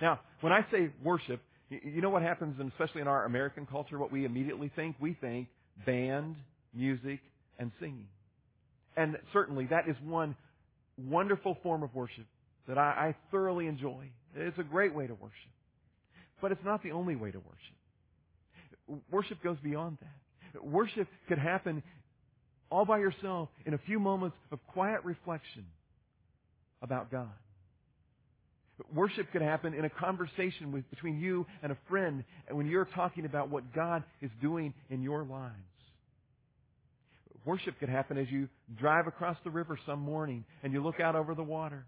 Now, 0.00 0.20
when 0.40 0.52
I 0.52 0.64
say 0.72 0.88
worship, 1.04 1.42
you 1.68 2.00
know 2.00 2.10
what 2.10 2.22
happens, 2.22 2.56
and 2.58 2.72
especially 2.72 3.02
in 3.02 3.06
our 3.06 3.26
American 3.26 3.66
culture, 3.66 3.98
what 3.98 4.10
we 4.10 4.24
immediately 4.24 4.72
think? 4.74 4.96
We 4.98 5.14
think 5.20 5.48
band, 5.84 6.36
music, 6.74 7.20
and 7.58 7.70
singing. 7.78 8.06
And 8.96 9.16
certainly 9.32 9.66
that 9.66 9.88
is 9.88 9.96
one 10.04 10.36
wonderful 10.98 11.56
form 11.62 11.82
of 11.82 11.94
worship 11.94 12.26
that 12.68 12.78
I, 12.78 12.82
I 13.08 13.14
thoroughly 13.30 13.66
enjoy. 13.66 14.10
It's 14.34 14.58
a 14.58 14.64
great 14.64 14.94
way 14.94 15.06
to 15.06 15.14
worship. 15.14 15.34
But 16.42 16.52
it's 16.52 16.64
not 16.64 16.82
the 16.82 16.92
only 16.92 17.16
way 17.16 17.30
to 17.30 17.38
worship 17.38 17.76
worship 19.10 19.42
goes 19.42 19.58
beyond 19.62 19.98
that. 20.00 20.64
Worship 20.64 21.06
could 21.28 21.38
happen 21.38 21.82
all 22.70 22.84
by 22.84 22.98
yourself 22.98 23.48
in 23.66 23.74
a 23.74 23.78
few 23.78 23.98
moments 23.98 24.36
of 24.52 24.58
quiet 24.68 25.04
reflection 25.04 25.64
about 26.82 27.10
God. 27.10 27.30
Worship 28.94 29.30
could 29.32 29.42
happen 29.42 29.74
in 29.74 29.84
a 29.84 29.90
conversation 29.90 30.72
with, 30.72 30.88
between 30.90 31.20
you 31.20 31.46
and 31.62 31.70
a 31.70 31.76
friend 31.88 32.24
when 32.50 32.66
you're 32.66 32.86
talking 32.94 33.26
about 33.26 33.50
what 33.50 33.74
God 33.74 34.02
is 34.22 34.30
doing 34.40 34.72
in 34.88 35.02
your 35.02 35.22
lives. 35.22 35.54
Worship 37.44 37.78
could 37.78 37.88
happen 37.88 38.18
as 38.18 38.26
you 38.30 38.48
drive 38.78 39.06
across 39.06 39.36
the 39.44 39.50
river 39.50 39.78
some 39.86 40.00
morning 40.00 40.44
and 40.62 40.72
you 40.72 40.82
look 40.82 41.00
out 41.00 41.16
over 41.16 41.34
the 41.34 41.42
water 41.42 41.86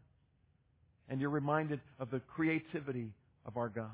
and 1.08 1.20
you're 1.20 1.30
reminded 1.30 1.80
of 1.98 2.10
the 2.10 2.20
creativity 2.20 3.12
of 3.44 3.56
our 3.56 3.68
God. 3.68 3.90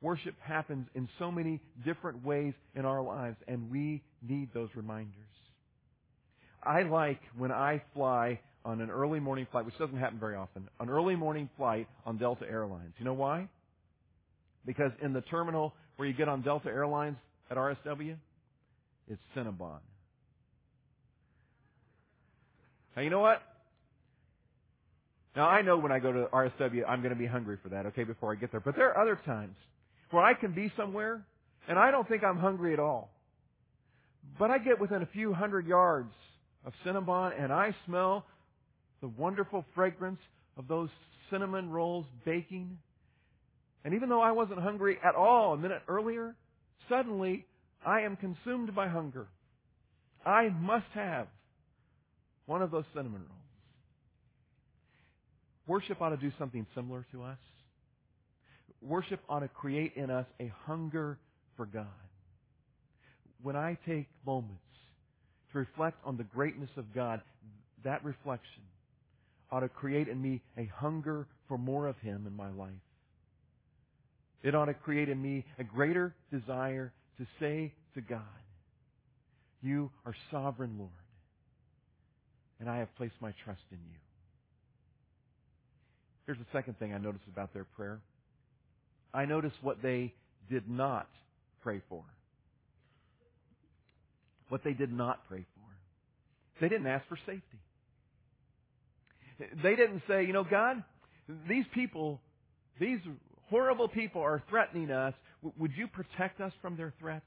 Worship 0.00 0.34
happens 0.40 0.86
in 0.94 1.08
so 1.18 1.30
many 1.30 1.60
different 1.84 2.24
ways 2.24 2.54
in 2.74 2.86
our 2.86 3.02
lives, 3.02 3.36
and 3.46 3.70
we 3.70 4.02
need 4.26 4.48
those 4.54 4.70
reminders. 4.74 5.12
I 6.62 6.82
like 6.82 7.20
when 7.36 7.52
I 7.52 7.82
fly 7.92 8.40
on 8.64 8.80
an 8.80 8.90
early 8.90 9.20
morning 9.20 9.46
flight, 9.50 9.66
which 9.66 9.76
doesn't 9.78 9.98
happen 9.98 10.18
very 10.18 10.36
often, 10.36 10.68
an 10.78 10.88
early 10.88 11.16
morning 11.16 11.50
flight 11.56 11.86
on 12.06 12.16
Delta 12.16 12.46
Airlines. 12.48 12.94
You 12.98 13.04
know 13.04 13.14
why? 13.14 13.48
Because 14.64 14.92
in 15.02 15.12
the 15.12 15.22
terminal 15.22 15.74
where 15.96 16.08
you 16.08 16.14
get 16.14 16.28
on 16.28 16.42
Delta 16.42 16.68
Airlines 16.68 17.16
at 17.50 17.58
RSW, 17.58 18.16
it's 19.08 19.22
Cinnabon. 19.36 19.80
Now, 22.96 23.02
you 23.02 23.10
know 23.10 23.20
what? 23.20 23.42
Now, 25.36 25.48
I 25.48 25.62
know 25.62 25.78
when 25.78 25.92
I 25.92 26.00
go 26.00 26.12
to 26.12 26.24
RSW, 26.32 26.82
I'm 26.88 27.02
going 27.02 27.14
to 27.14 27.18
be 27.18 27.26
hungry 27.26 27.56
for 27.62 27.68
that, 27.68 27.86
okay, 27.86 28.04
before 28.04 28.32
I 28.32 28.34
get 28.34 28.50
there. 28.50 28.60
But 28.60 28.74
there 28.74 28.90
are 28.90 29.00
other 29.00 29.18
times 29.24 29.54
where 30.10 30.24
I 30.24 30.34
can 30.34 30.52
be 30.52 30.72
somewhere 30.76 31.24
and 31.68 31.78
I 31.78 31.90
don't 31.90 32.08
think 32.08 32.24
I'm 32.24 32.38
hungry 32.38 32.72
at 32.72 32.80
all. 32.80 33.10
But 34.38 34.50
I 34.50 34.58
get 34.58 34.80
within 34.80 35.02
a 35.02 35.06
few 35.06 35.32
hundred 35.32 35.66
yards 35.66 36.12
of 36.64 36.72
Cinnabon 36.84 37.32
and 37.40 37.52
I 37.52 37.74
smell 37.86 38.26
the 39.00 39.08
wonderful 39.08 39.64
fragrance 39.74 40.20
of 40.56 40.66
those 40.68 40.88
cinnamon 41.30 41.70
rolls 41.70 42.06
baking. 42.24 42.76
And 43.84 43.94
even 43.94 44.08
though 44.08 44.20
I 44.20 44.32
wasn't 44.32 44.60
hungry 44.60 44.98
at 45.02 45.14
all 45.14 45.54
a 45.54 45.56
minute 45.56 45.82
earlier, 45.88 46.34
suddenly 46.88 47.46
I 47.86 48.00
am 48.00 48.16
consumed 48.16 48.74
by 48.74 48.88
hunger. 48.88 49.28
I 50.26 50.48
must 50.48 50.86
have 50.94 51.28
one 52.50 52.62
of 52.62 52.70
those 52.70 52.84
cinnamon 52.94 53.20
rolls. 53.20 53.40
Worship 55.66 56.02
ought 56.02 56.10
to 56.10 56.16
do 56.16 56.32
something 56.38 56.66
similar 56.74 57.06
to 57.12 57.22
us 57.22 57.38
worship 58.82 59.20
ought 59.28 59.40
to 59.40 59.48
create 59.48 59.92
in 59.96 60.10
us 60.10 60.26
a 60.40 60.52
hunger 60.66 61.18
for 61.56 61.66
God. 61.66 61.86
When 63.42 63.56
I 63.56 63.76
take 63.86 64.08
moments 64.26 64.62
to 65.52 65.58
reflect 65.58 65.98
on 66.04 66.16
the 66.16 66.24
greatness 66.24 66.70
of 66.76 66.94
God, 66.94 67.20
that 67.84 68.04
reflection 68.04 68.62
ought 69.50 69.60
to 69.60 69.68
create 69.68 70.08
in 70.08 70.20
me 70.20 70.40
a 70.56 70.70
hunger 70.74 71.26
for 71.48 71.58
more 71.58 71.86
of 71.86 71.96
Him 71.98 72.26
in 72.26 72.36
my 72.36 72.50
life. 72.50 72.70
It 74.42 74.54
ought 74.54 74.66
to 74.66 74.74
create 74.74 75.08
in 75.08 75.20
me 75.20 75.44
a 75.58 75.64
greater 75.64 76.14
desire 76.30 76.92
to 77.18 77.26
say 77.38 77.72
to 77.94 78.00
God, 78.00 78.22
You 79.62 79.90
are 80.06 80.14
sovereign, 80.30 80.76
Lord, 80.78 80.90
and 82.60 82.68
I 82.68 82.78
have 82.78 82.94
placed 82.96 83.14
my 83.20 83.32
trust 83.44 83.62
in 83.72 83.78
you. 83.78 83.98
Here's 86.26 86.38
the 86.38 86.46
second 86.52 86.78
thing 86.78 86.94
I 86.94 86.98
noticed 86.98 87.24
about 87.32 87.52
their 87.52 87.64
prayer. 87.64 88.00
I 89.12 89.24
noticed 89.24 89.56
what 89.62 89.82
they 89.82 90.12
did 90.48 90.68
not 90.68 91.08
pray 91.62 91.80
for. 91.88 92.04
What 94.48 94.62
they 94.62 94.74
did 94.74 94.92
not 94.92 95.26
pray 95.28 95.44
for. 95.54 96.60
They 96.60 96.68
didn't 96.68 96.86
ask 96.86 97.08
for 97.08 97.16
safety. 97.26 97.42
They 99.62 99.74
didn't 99.74 100.02
say, 100.06 100.26
you 100.26 100.32
know, 100.32 100.44
God, 100.44 100.84
these 101.48 101.64
people, 101.74 102.20
these 102.78 102.98
horrible 103.48 103.88
people 103.88 104.20
are 104.20 104.42
threatening 104.50 104.90
us. 104.90 105.14
Would 105.58 105.72
you 105.76 105.88
protect 105.88 106.40
us 106.40 106.52
from 106.60 106.76
their 106.76 106.92
threats? 107.00 107.24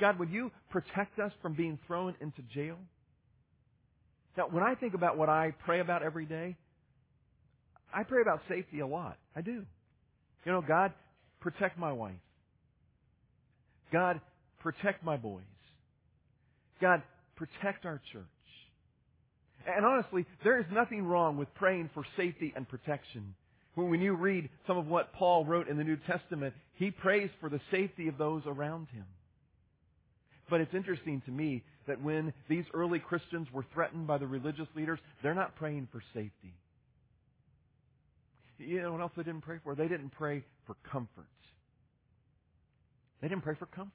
God, 0.00 0.18
would 0.18 0.30
you 0.30 0.50
protect 0.70 1.18
us 1.18 1.32
from 1.42 1.54
being 1.54 1.78
thrown 1.86 2.14
into 2.20 2.42
jail? 2.54 2.78
Now, 4.36 4.44
when 4.50 4.62
I 4.62 4.74
think 4.74 4.94
about 4.94 5.18
what 5.18 5.28
I 5.28 5.52
pray 5.64 5.80
about 5.80 6.02
every 6.02 6.26
day, 6.26 6.56
I 7.94 8.02
pray 8.04 8.22
about 8.22 8.40
safety 8.48 8.80
a 8.80 8.86
lot. 8.86 9.18
I 9.36 9.42
do. 9.42 9.64
You 10.44 10.52
know, 10.52 10.62
God, 10.66 10.92
protect 11.40 11.78
my 11.78 11.92
wife. 11.92 12.14
God, 13.92 14.20
protect 14.60 15.04
my 15.04 15.16
boys. 15.16 15.42
God, 16.80 17.02
protect 17.36 17.84
our 17.84 18.00
church. 18.12 18.24
And 19.66 19.84
honestly, 19.84 20.26
there 20.42 20.58
is 20.58 20.66
nothing 20.72 21.04
wrong 21.04 21.36
with 21.36 21.52
praying 21.54 21.90
for 21.94 22.04
safety 22.16 22.52
and 22.56 22.68
protection. 22.68 23.34
When 23.74 24.00
you 24.00 24.14
read 24.14 24.48
some 24.66 24.76
of 24.76 24.86
what 24.86 25.12
Paul 25.14 25.44
wrote 25.44 25.68
in 25.68 25.76
the 25.76 25.84
New 25.84 25.98
Testament, 26.06 26.54
he 26.74 26.90
prays 26.90 27.30
for 27.40 27.48
the 27.48 27.60
safety 27.70 28.08
of 28.08 28.18
those 28.18 28.42
around 28.46 28.88
him. 28.88 29.04
But 30.50 30.60
it's 30.60 30.74
interesting 30.74 31.22
to 31.26 31.30
me 31.30 31.62
that 31.86 32.02
when 32.02 32.32
these 32.48 32.64
early 32.74 32.98
Christians 32.98 33.48
were 33.52 33.64
threatened 33.72 34.06
by 34.06 34.18
the 34.18 34.26
religious 34.26 34.68
leaders, 34.74 34.98
they're 35.22 35.34
not 35.34 35.56
praying 35.56 35.88
for 35.90 36.02
safety. 36.14 36.54
You 38.58 38.82
know 38.82 38.92
what 38.92 39.00
else 39.00 39.12
they 39.16 39.24
didn't 39.24 39.40
pray 39.42 39.58
for? 39.64 39.74
They 39.74 39.88
didn't 39.88 40.10
pray 40.10 40.44
for 40.66 40.76
comfort. 40.90 41.26
They 43.20 43.28
didn't 43.28 43.42
pray 43.42 43.54
for 43.58 43.66
comfort. 43.66 43.92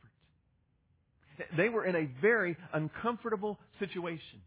They 1.56 1.70
were 1.70 1.86
in 1.86 1.96
a 1.96 2.10
very 2.22 2.58
uncomfortable 2.74 3.60
situation. 3.80 4.42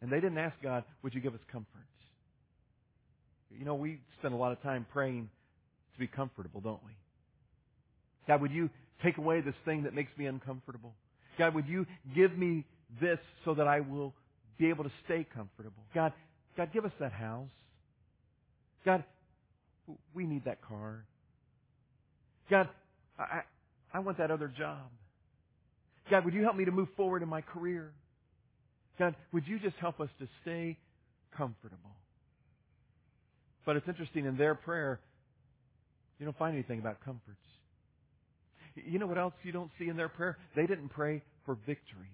And 0.00 0.10
they 0.12 0.20
didn't 0.20 0.38
ask 0.38 0.54
God, 0.62 0.84
would 1.02 1.14
you 1.14 1.20
give 1.20 1.34
us 1.34 1.40
comfort? 1.50 1.66
You 3.58 3.64
know, 3.64 3.74
we 3.74 4.00
spend 4.20 4.34
a 4.34 4.36
lot 4.36 4.52
of 4.52 4.62
time 4.62 4.86
praying 4.92 5.28
to 5.94 5.98
be 5.98 6.06
comfortable, 6.06 6.60
don't 6.60 6.82
we? 6.84 6.92
God, 8.28 8.42
would 8.42 8.52
you 8.52 8.70
take 9.02 9.18
away 9.18 9.40
this 9.40 9.54
thing 9.64 9.82
that 9.84 9.94
makes 9.94 10.16
me 10.16 10.26
uncomfortable? 10.26 10.94
God, 11.38 11.54
would 11.54 11.68
you 11.68 11.86
give 12.14 12.36
me 12.36 12.64
this 13.00 13.18
so 13.44 13.54
that 13.54 13.68
I 13.68 13.80
will 13.80 14.12
be 14.58 14.68
able 14.68 14.84
to 14.84 14.90
stay 15.04 15.26
comfortable? 15.34 15.82
God, 15.94 16.12
God, 16.56 16.70
give 16.72 16.84
us 16.84 16.92
that 17.00 17.12
house. 17.12 17.48
God, 18.84 19.04
we 20.14 20.26
need 20.26 20.44
that 20.44 20.60
car. 20.62 21.04
God, 22.50 22.68
I, 23.18 23.42
I 23.92 24.00
want 24.00 24.18
that 24.18 24.30
other 24.30 24.48
job. 24.48 24.90
God, 26.10 26.24
would 26.24 26.34
you 26.34 26.42
help 26.42 26.56
me 26.56 26.64
to 26.64 26.70
move 26.70 26.88
forward 26.96 27.22
in 27.22 27.28
my 27.28 27.42
career? 27.42 27.92
God, 28.98 29.14
would 29.32 29.46
you 29.46 29.58
just 29.58 29.76
help 29.76 30.00
us 30.00 30.08
to 30.18 30.26
stay 30.42 30.78
comfortable? 31.36 31.96
But 33.64 33.76
it's 33.76 33.86
interesting 33.86 34.24
in 34.24 34.36
their 34.36 34.54
prayer, 34.54 34.98
you 36.18 36.24
don't 36.24 36.36
find 36.38 36.54
anything 36.54 36.78
about 36.80 37.04
comforts. 37.04 37.36
You 38.74 38.98
know 38.98 39.06
what 39.06 39.18
else 39.18 39.34
you 39.42 39.52
don't 39.52 39.70
see 39.78 39.88
in 39.88 39.96
their 39.96 40.08
prayer? 40.08 40.38
They 40.56 40.66
didn't 40.66 40.88
pray 40.88 41.22
for 41.48 41.56
victory. 41.66 42.12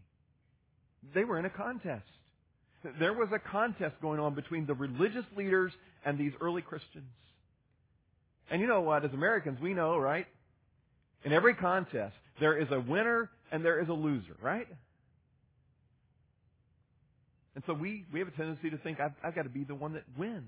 They 1.13 1.25
were 1.25 1.41
in 1.41 1.45
a 1.45 1.51
contest. 1.51 2.07
There 3.01 3.13
was 3.13 3.31
a 3.35 3.41
contest 3.41 3.97
going 4.01 4.21
on 4.21 4.37
between 4.37 4.65
the 4.65 4.75
religious 4.75 5.25
leaders 5.37 5.73
and 6.05 6.17
these 6.17 6.31
early 6.41 6.63
Christians. 6.63 7.11
And 8.49 8.61
you 8.61 8.69
know 8.69 8.83
what? 8.83 9.05
As 9.05 9.11
Americans, 9.13 9.59
we 9.61 9.75
know, 9.75 9.99
right? 9.99 10.27
In 11.25 11.33
every 11.33 11.55
contest, 11.55 12.15
there 12.39 12.57
is 12.57 12.69
a 12.71 12.79
winner 12.79 13.29
and 13.51 13.65
there 13.65 13.83
is 13.83 13.89
a 13.89 13.93
loser, 13.93 14.37
right? 14.41 14.69
And 17.57 17.65
so 17.67 17.73
we, 17.73 18.05
we 18.13 18.21
have 18.21 18.29
a 18.29 18.37
tendency 18.37 18.71
to 18.71 18.79
think, 18.79 19.01
I've, 19.01 19.15
I've 19.25 19.35
got 19.35 19.43
to 19.43 19.49
be 19.49 19.65
the 19.65 19.75
one 19.75 19.95
that 19.95 20.05
wins. 20.17 20.45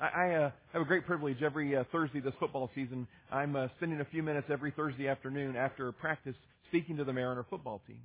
I, 0.00 0.30
uh, 0.34 0.50
have 0.72 0.80
a 0.80 0.84
great 0.84 1.04
privilege 1.04 1.42
every 1.42 1.76
uh, 1.76 1.84
Thursday 1.92 2.20
this 2.20 2.32
football 2.38 2.70
season. 2.74 3.06
I'm 3.30 3.54
uh, 3.54 3.66
spending 3.76 4.00
a 4.00 4.04
few 4.06 4.22
minutes 4.22 4.46
every 4.48 4.70
Thursday 4.70 5.08
afternoon 5.08 5.56
after 5.56 5.90
practice 5.92 6.36
speaking 6.68 6.96
to 6.98 7.04
the 7.04 7.12
Mariner 7.12 7.44
football 7.48 7.82
team. 7.86 8.00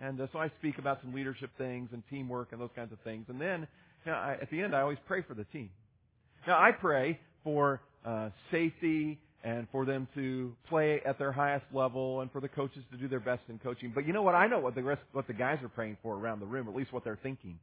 And 0.00 0.20
uh, 0.20 0.26
so 0.32 0.38
I 0.38 0.50
speak 0.58 0.78
about 0.78 1.00
some 1.02 1.14
leadership 1.14 1.50
things 1.56 1.90
and 1.92 2.02
teamwork 2.10 2.48
and 2.52 2.60
those 2.60 2.70
kinds 2.74 2.92
of 2.92 2.98
things. 3.00 3.26
And 3.28 3.40
then 3.40 3.66
you 4.04 4.12
know, 4.12 4.18
I, 4.18 4.36
at 4.40 4.50
the 4.50 4.60
end, 4.60 4.74
I 4.74 4.80
always 4.80 4.98
pray 5.06 5.22
for 5.22 5.34
the 5.34 5.44
team. 5.44 5.70
Now 6.46 6.58
I 6.58 6.72
pray 6.72 7.18
for 7.42 7.80
uh, 8.04 8.30
safety 8.50 9.18
and 9.44 9.66
for 9.70 9.84
them 9.84 10.08
to 10.14 10.54
play 10.68 11.00
at 11.04 11.18
their 11.18 11.30
highest 11.30 11.66
level 11.72 12.22
and 12.22 12.32
for 12.32 12.40
the 12.40 12.48
coaches 12.48 12.82
to 12.90 12.96
do 12.96 13.08
their 13.08 13.20
best 13.20 13.42
in 13.48 13.58
coaching. 13.58 13.92
But 13.94 14.06
you 14.06 14.12
know 14.12 14.22
what? 14.22 14.34
I 14.34 14.46
know 14.46 14.58
what 14.58 14.74
the 14.74 14.82
rest, 14.82 15.02
what 15.12 15.26
the 15.26 15.34
guys 15.34 15.58
are 15.62 15.68
praying 15.68 15.98
for 16.02 16.14
around 16.14 16.40
the 16.40 16.46
room, 16.46 16.66
at 16.68 16.74
least 16.74 16.92
what 16.92 17.04
they're 17.04 17.18
thinking. 17.22 17.58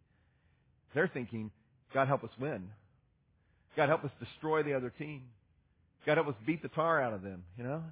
They're 0.94 1.10
thinking, 1.12 1.50
God 1.94 2.08
help 2.08 2.24
us 2.24 2.30
win. 2.40 2.70
God 3.76 3.90
help 3.90 4.04
us 4.04 4.12
destroy 4.20 4.64
the 4.64 4.74
other 4.74 4.92
team. 4.92 5.24
God 6.06 6.18
help 6.18 6.28
us 6.28 6.36
beat 6.46 6.62
the 6.62 6.68
tar 6.70 7.02
out 7.02 7.14
of 7.14 7.24
them, 7.24 7.44
you 7.58 7.64
know? 7.64 7.84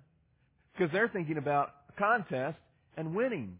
Because 0.78 0.92
they're 0.92 1.10
thinking 1.10 1.38
about 1.38 1.74
contest 2.00 2.58
and 2.98 3.14
winning. 3.14 3.60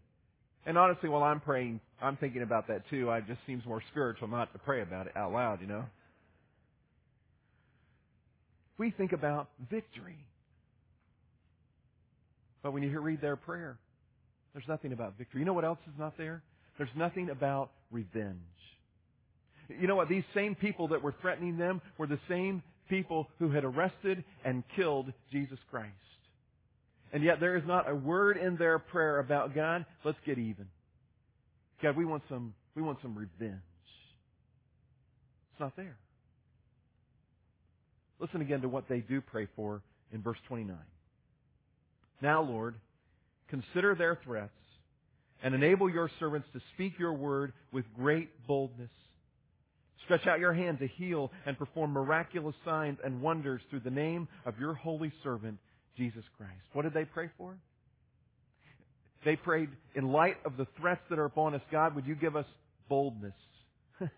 And 0.66 0.76
honestly, 0.76 1.08
while 1.08 1.22
I'm 1.22 1.40
praying, 1.40 1.80
I'm 2.02 2.16
thinking 2.16 2.42
about 2.42 2.68
that 2.68 2.82
too. 2.90 3.10
It 3.10 3.26
just 3.28 3.40
seems 3.46 3.64
more 3.64 3.82
spiritual 3.90 4.28
not 4.28 4.52
to 4.52 4.58
pray 4.58 4.82
about 4.82 5.06
it 5.06 5.16
out 5.16 5.32
loud, 5.32 5.60
you 5.60 5.66
know? 5.66 5.84
We 8.78 8.90
think 8.90 9.12
about 9.12 9.48
victory. 9.70 10.18
But 12.62 12.72
when 12.72 12.82
you 12.82 12.98
read 13.00 13.20
their 13.20 13.36
prayer, 13.36 13.78
there's 14.52 14.66
nothing 14.68 14.92
about 14.92 15.16
victory. 15.16 15.40
You 15.40 15.46
know 15.46 15.52
what 15.52 15.64
else 15.64 15.78
is 15.86 15.98
not 15.98 16.16
there? 16.18 16.42
There's 16.78 16.90
nothing 16.96 17.30
about 17.30 17.70
revenge. 17.90 18.36
You 19.68 19.86
know 19.86 19.96
what? 19.96 20.08
These 20.08 20.24
same 20.34 20.54
people 20.54 20.88
that 20.88 21.02
were 21.02 21.14
threatening 21.20 21.56
them 21.56 21.80
were 21.98 22.06
the 22.06 22.18
same 22.28 22.62
people 22.88 23.28
who 23.38 23.50
had 23.50 23.64
arrested 23.64 24.24
and 24.44 24.64
killed 24.74 25.12
Jesus 25.30 25.58
Christ. 25.70 25.94
And 27.12 27.24
yet 27.24 27.40
there 27.40 27.56
is 27.56 27.64
not 27.66 27.90
a 27.90 27.94
word 27.94 28.36
in 28.36 28.56
their 28.56 28.78
prayer 28.78 29.18
about 29.18 29.54
God, 29.54 29.84
let's 30.04 30.18
get 30.24 30.38
even. 30.38 30.66
God, 31.82 31.96
we 31.96 32.04
want 32.04 32.22
some, 32.28 32.54
we 32.74 32.82
want 32.82 32.98
some 33.02 33.16
revenge. 33.16 33.60
It's 35.52 35.60
not 35.60 35.76
there. 35.76 35.96
Listen 38.20 38.42
again 38.42 38.60
to 38.60 38.68
what 38.68 38.88
they 38.88 39.00
do 39.00 39.20
pray 39.20 39.48
for 39.56 39.82
in 40.12 40.22
verse 40.22 40.38
29. 40.48 40.76
Now, 42.20 42.42
Lord, 42.42 42.74
consider 43.48 43.94
their 43.94 44.18
threats 44.24 44.52
and 45.42 45.54
enable 45.54 45.88
your 45.88 46.10
servants 46.20 46.46
to 46.52 46.60
speak 46.74 46.98
your 46.98 47.14
word 47.14 47.52
with 47.72 47.84
great 47.96 48.28
boldness. 48.46 48.90
Stretch 50.04 50.26
out 50.26 50.38
your 50.38 50.52
hand 50.52 50.78
to 50.80 50.86
heal 50.86 51.30
and 51.46 51.56
perform 51.56 51.92
miraculous 51.92 52.54
signs 52.64 52.98
and 53.02 53.22
wonders 53.22 53.62
through 53.70 53.80
the 53.80 53.90
name 53.90 54.28
of 54.44 54.58
your 54.58 54.74
holy 54.74 55.12
servant, 55.22 55.58
Jesus 56.00 56.24
Christ. 56.38 56.64
What 56.72 56.82
did 56.82 56.94
they 56.94 57.04
pray 57.04 57.28
for? 57.36 57.54
They 59.22 59.36
prayed, 59.36 59.68
in 59.94 60.08
light 60.08 60.38
of 60.46 60.56
the 60.56 60.66
threats 60.80 61.02
that 61.10 61.18
are 61.18 61.26
upon 61.26 61.54
us, 61.54 61.60
God, 61.70 61.94
would 61.94 62.06
you 62.06 62.14
give 62.14 62.36
us 62.36 62.46
boldness? 62.88 63.34
now, 64.00 64.08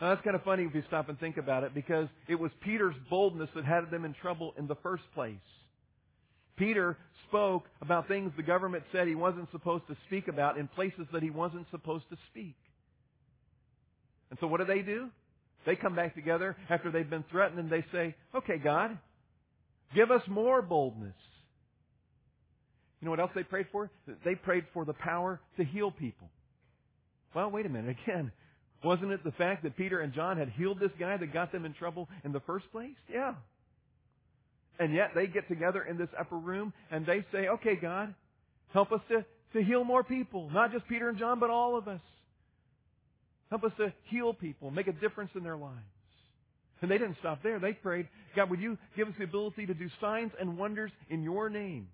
that's 0.00 0.20
kind 0.20 0.36
of 0.36 0.44
funny 0.44 0.64
if 0.64 0.74
you 0.74 0.82
stop 0.86 1.08
and 1.08 1.18
think 1.18 1.38
about 1.38 1.64
it, 1.64 1.72
because 1.74 2.08
it 2.28 2.34
was 2.34 2.50
Peter's 2.60 2.94
boldness 3.08 3.48
that 3.54 3.64
had 3.64 3.90
them 3.90 4.04
in 4.04 4.12
trouble 4.20 4.52
in 4.58 4.66
the 4.66 4.74
first 4.82 5.04
place. 5.14 5.34
Peter 6.58 6.98
spoke 7.26 7.64
about 7.80 8.06
things 8.06 8.32
the 8.36 8.42
government 8.42 8.84
said 8.92 9.08
he 9.08 9.14
wasn't 9.14 9.50
supposed 9.50 9.86
to 9.86 9.96
speak 10.08 10.28
about 10.28 10.58
in 10.58 10.68
places 10.68 11.06
that 11.10 11.22
he 11.22 11.30
wasn't 11.30 11.66
supposed 11.70 12.04
to 12.10 12.18
speak. 12.30 12.56
And 14.28 14.38
so 14.40 14.46
what 14.46 14.60
do 14.60 14.66
they 14.66 14.82
do? 14.82 15.08
They 15.64 15.74
come 15.74 15.96
back 15.96 16.14
together 16.14 16.54
after 16.68 16.90
they've 16.90 17.08
been 17.08 17.24
threatened 17.30 17.60
and 17.60 17.70
they 17.70 17.84
say, 17.92 18.14
okay, 18.34 18.58
God, 18.58 18.98
give 19.94 20.10
us 20.10 20.22
more 20.28 20.62
boldness. 20.62 21.14
You 23.00 23.06
know 23.06 23.10
what 23.10 23.20
else 23.20 23.30
they 23.34 23.42
prayed 23.42 23.66
for? 23.72 23.90
They 24.24 24.34
prayed 24.34 24.64
for 24.74 24.84
the 24.84 24.92
power 24.92 25.40
to 25.56 25.64
heal 25.64 25.90
people. 25.90 26.28
Well, 27.34 27.50
wait 27.50 27.66
a 27.66 27.68
minute. 27.68 27.96
Again, 28.06 28.32
wasn't 28.84 29.12
it 29.12 29.24
the 29.24 29.32
fact 29.32 29.62
that 29.62 29.76
Peter 29.76 30.00
and 30.00 30.12
John 30.12 30.36
had 30.36 30.50
healed 30.50 30.80
this 30.80 30.90
guy 30.98 31.16
that 31.16 31.32
got 31.32 31.52
them 31.52 31.64
in 31.64 31.74
trouble 31.74 32.08
in 32.24 32.32
the 32.32 32.40
first 32.40 32.70
place? 32.72 32.96
Yeah. 33.12 33.34
And 34.78 34.94
yet 34.94 35.10
they 35.14 35.26
get 35.26 35.48
together 35.48 35.82
in 35.82 35.98
this 35.98 36.08
upper 36.18 36.38
room 36.38 36.72
and 36.90 37.04
they 37.04 37.24
say, 37.32 37.48
okay, 37.48 37.76
God, 37.76 38.14
help 38.72 38.92
us 38.92 39.00
to, 39.08 39.24
to 39.52 39.64
heal 39.64 39.84
more 39.84 40.02
people. 40.02 40.48
Not 40.50 40.72
just 40.72 40.86
Peter 40.88 41.08
and 41.08 41.18
John, 41.18 41.38
but 41.38 41.50
all 41.50 41.76
of 41.76 41.88
us. 41.88 42.00
Help 43.50 43.64
us 43.64 43.72
to 43.78 43.92
heal 44.04 44.32
people, 44.32 44.70
make 44.70 44.86
a 44.86 44.92
difference 44.92 45.32
in 45.34 45.42
their 45.42 45.56
lives. 45.56 45.76
And 46.82 46.90
they 46.90 46.98
didn't 46.98 47.16
stop 47.20 47.42
there. 47.42 47.58
They 47.58 47.72
prayed, 47.72 48.08
God, 48.34 48.50
would 48.50 48.60
you 48.60 48.78
give 48.96 49.08
us 49.08 49.14
the 49.18 49.24
ability 49.24 49.66
to 49.66 49.74
do 49.74 49.88
signs 50.00 50.32
and 50.40 50.56
wonders 50.56 50.90
in 51.10 51.22
your 51.22 51.50
name? 51.50 51.88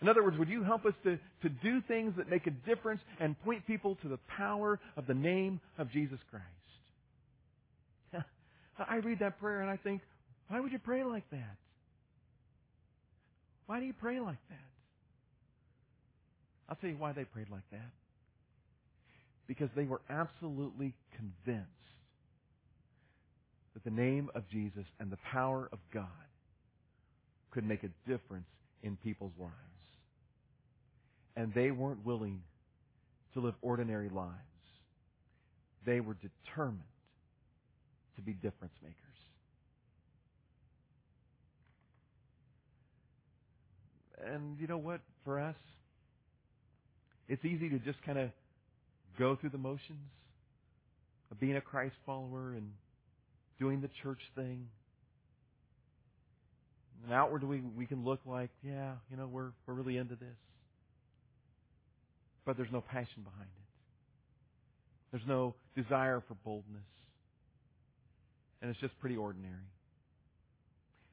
In 0.00 0.08
other 0.08 0.22
words, 0.22 0.38
would 0.38 0.48
you 0.48 0.62
help 0.62 0.84
us 0.86 0.94
to, 1.04 1.18
to 1.42 1.48
do 1.48 1.80
things 1.88 2.14
that 2.16 2.28
make 2.30 2.46
a 2.46 2.50
difference 2.50 3.00
and 3.20 3.40
point 3.42 3.66
people 3.66 3.96
to 4.02 4.08
the 4.08 4.18
power 4.36 4.78
of 4.96 5.06
the 5.06 5.14
name 5.14 5.60
of 5.76 5.90
Jesus 5.90 6.18
Christ? 6.30 8.24
I 8.88 8.96
read 8.96 9.20
that 9.20 9.40
prayer 9.40 9.60
and 9.60 9.70
I 9.70 9.76
think, 9.76 10.02
why 10.48 10.60
would 10.60 10.72
you 10.72 10.78
pray 10.78 11.04
like 11.04 11.28
that? 11.30 11.56
Why 13.66 13.80
do 13.80 13.86
you 13.86 13.92
pray 13.92 14.20
like 14.20 14.38
that? 14.48 14.58
I'll 16.68 16.76
tell 16.76 16.90
you 16.90 16.96
why 16.96 17.12
they 17.12 17.24
prayed 17.24 17.50
like 17.50 17.68
that 17.72 17.90
because 19.46 19.68
they 19.74 19.84
were 19.84 20.00
absolutely 20.08 20.94
convinced 21.16 21.68
that 23.78 23.88
the 23.88 23.96
name 23.96 24.28
of 24.34 24.48
Jesus 24.48 24.84
and 24.98 25.10
the 25.10 25.18
power 25.30 25.68
of 25.72 25.78
God 25.92 26.06
could 27.50 27.64
make 27.64 27.84
a 27.84 27.90
difference 28.08 28.48
in 28.82 28.96
people's 28.96 29.32
lives. 29.38 29.52
And 31.36 31.54
they 31.54 31.70
weren't 31.70 32.04
willing 32.04 32.42
to 33.34 33.40
live 33.40 33.54
ordinary 33.62 34.08
lives. 34.08 34.32
They 35.86 36.00
were 36.00 36.14
determined 36.14 36.82
to 38.16 38.22
be 38.22 38.32
difference 38.32 38.74
makers. 38.82 38.96
And 44.34 44.58
you 44.58 44.66
know 44.66 44.78
what? 44.78 45.00
For 45.24 45.38
us, 45.38 45.54
it's 47.28 47.44
easy 47.44 47.68
to 47.68 47.78
just 47.78 48.02
kind 48.02 48.18
of 48.18 48.30
go 49.18 49.36
through 49.36 49.50
the 49.50 49.58
motions 49.58 50.10
of 51.30 51.38
being 51.38 51.56
a 51.56 51.60
Christ 51.60 51.94
follower 52.04 52.54
and 52.56 52.72
doing 53.60 53.80
the 53.80 53.90
church 54.02 54.20
thing. 54.34 54.68
And 57.04 57.12
outwardly, 57.12 57.62
we 57.76 57.86
can 57.86 58.04
look 58.04 58.20
like, 58.26 58.50
yeah, 58.62 58.92
you 59.10 59.16
know, 59.16 59.26
we're, 59.26 59.50
we're 59.66 59.74
really 59.74 59.96
into 59.96 60.16
this. 60.16 60.36
But 62.44 62.56
there's 62.56 62.72
no 62.72 62.80
passion 62.80 63.22
behind 63.22 63.48
it. 63.48 63.68
There's 65.12 65.26
no 65.26 65.54
desire 65.76 66.22
for 66.26 66.34
boldness. 66.44 66.82
and 68.60 68.70
it's 68.70 68.80
just 68.80 68.98
pretty 69.00 69.16
ordinary. 69.16 69.54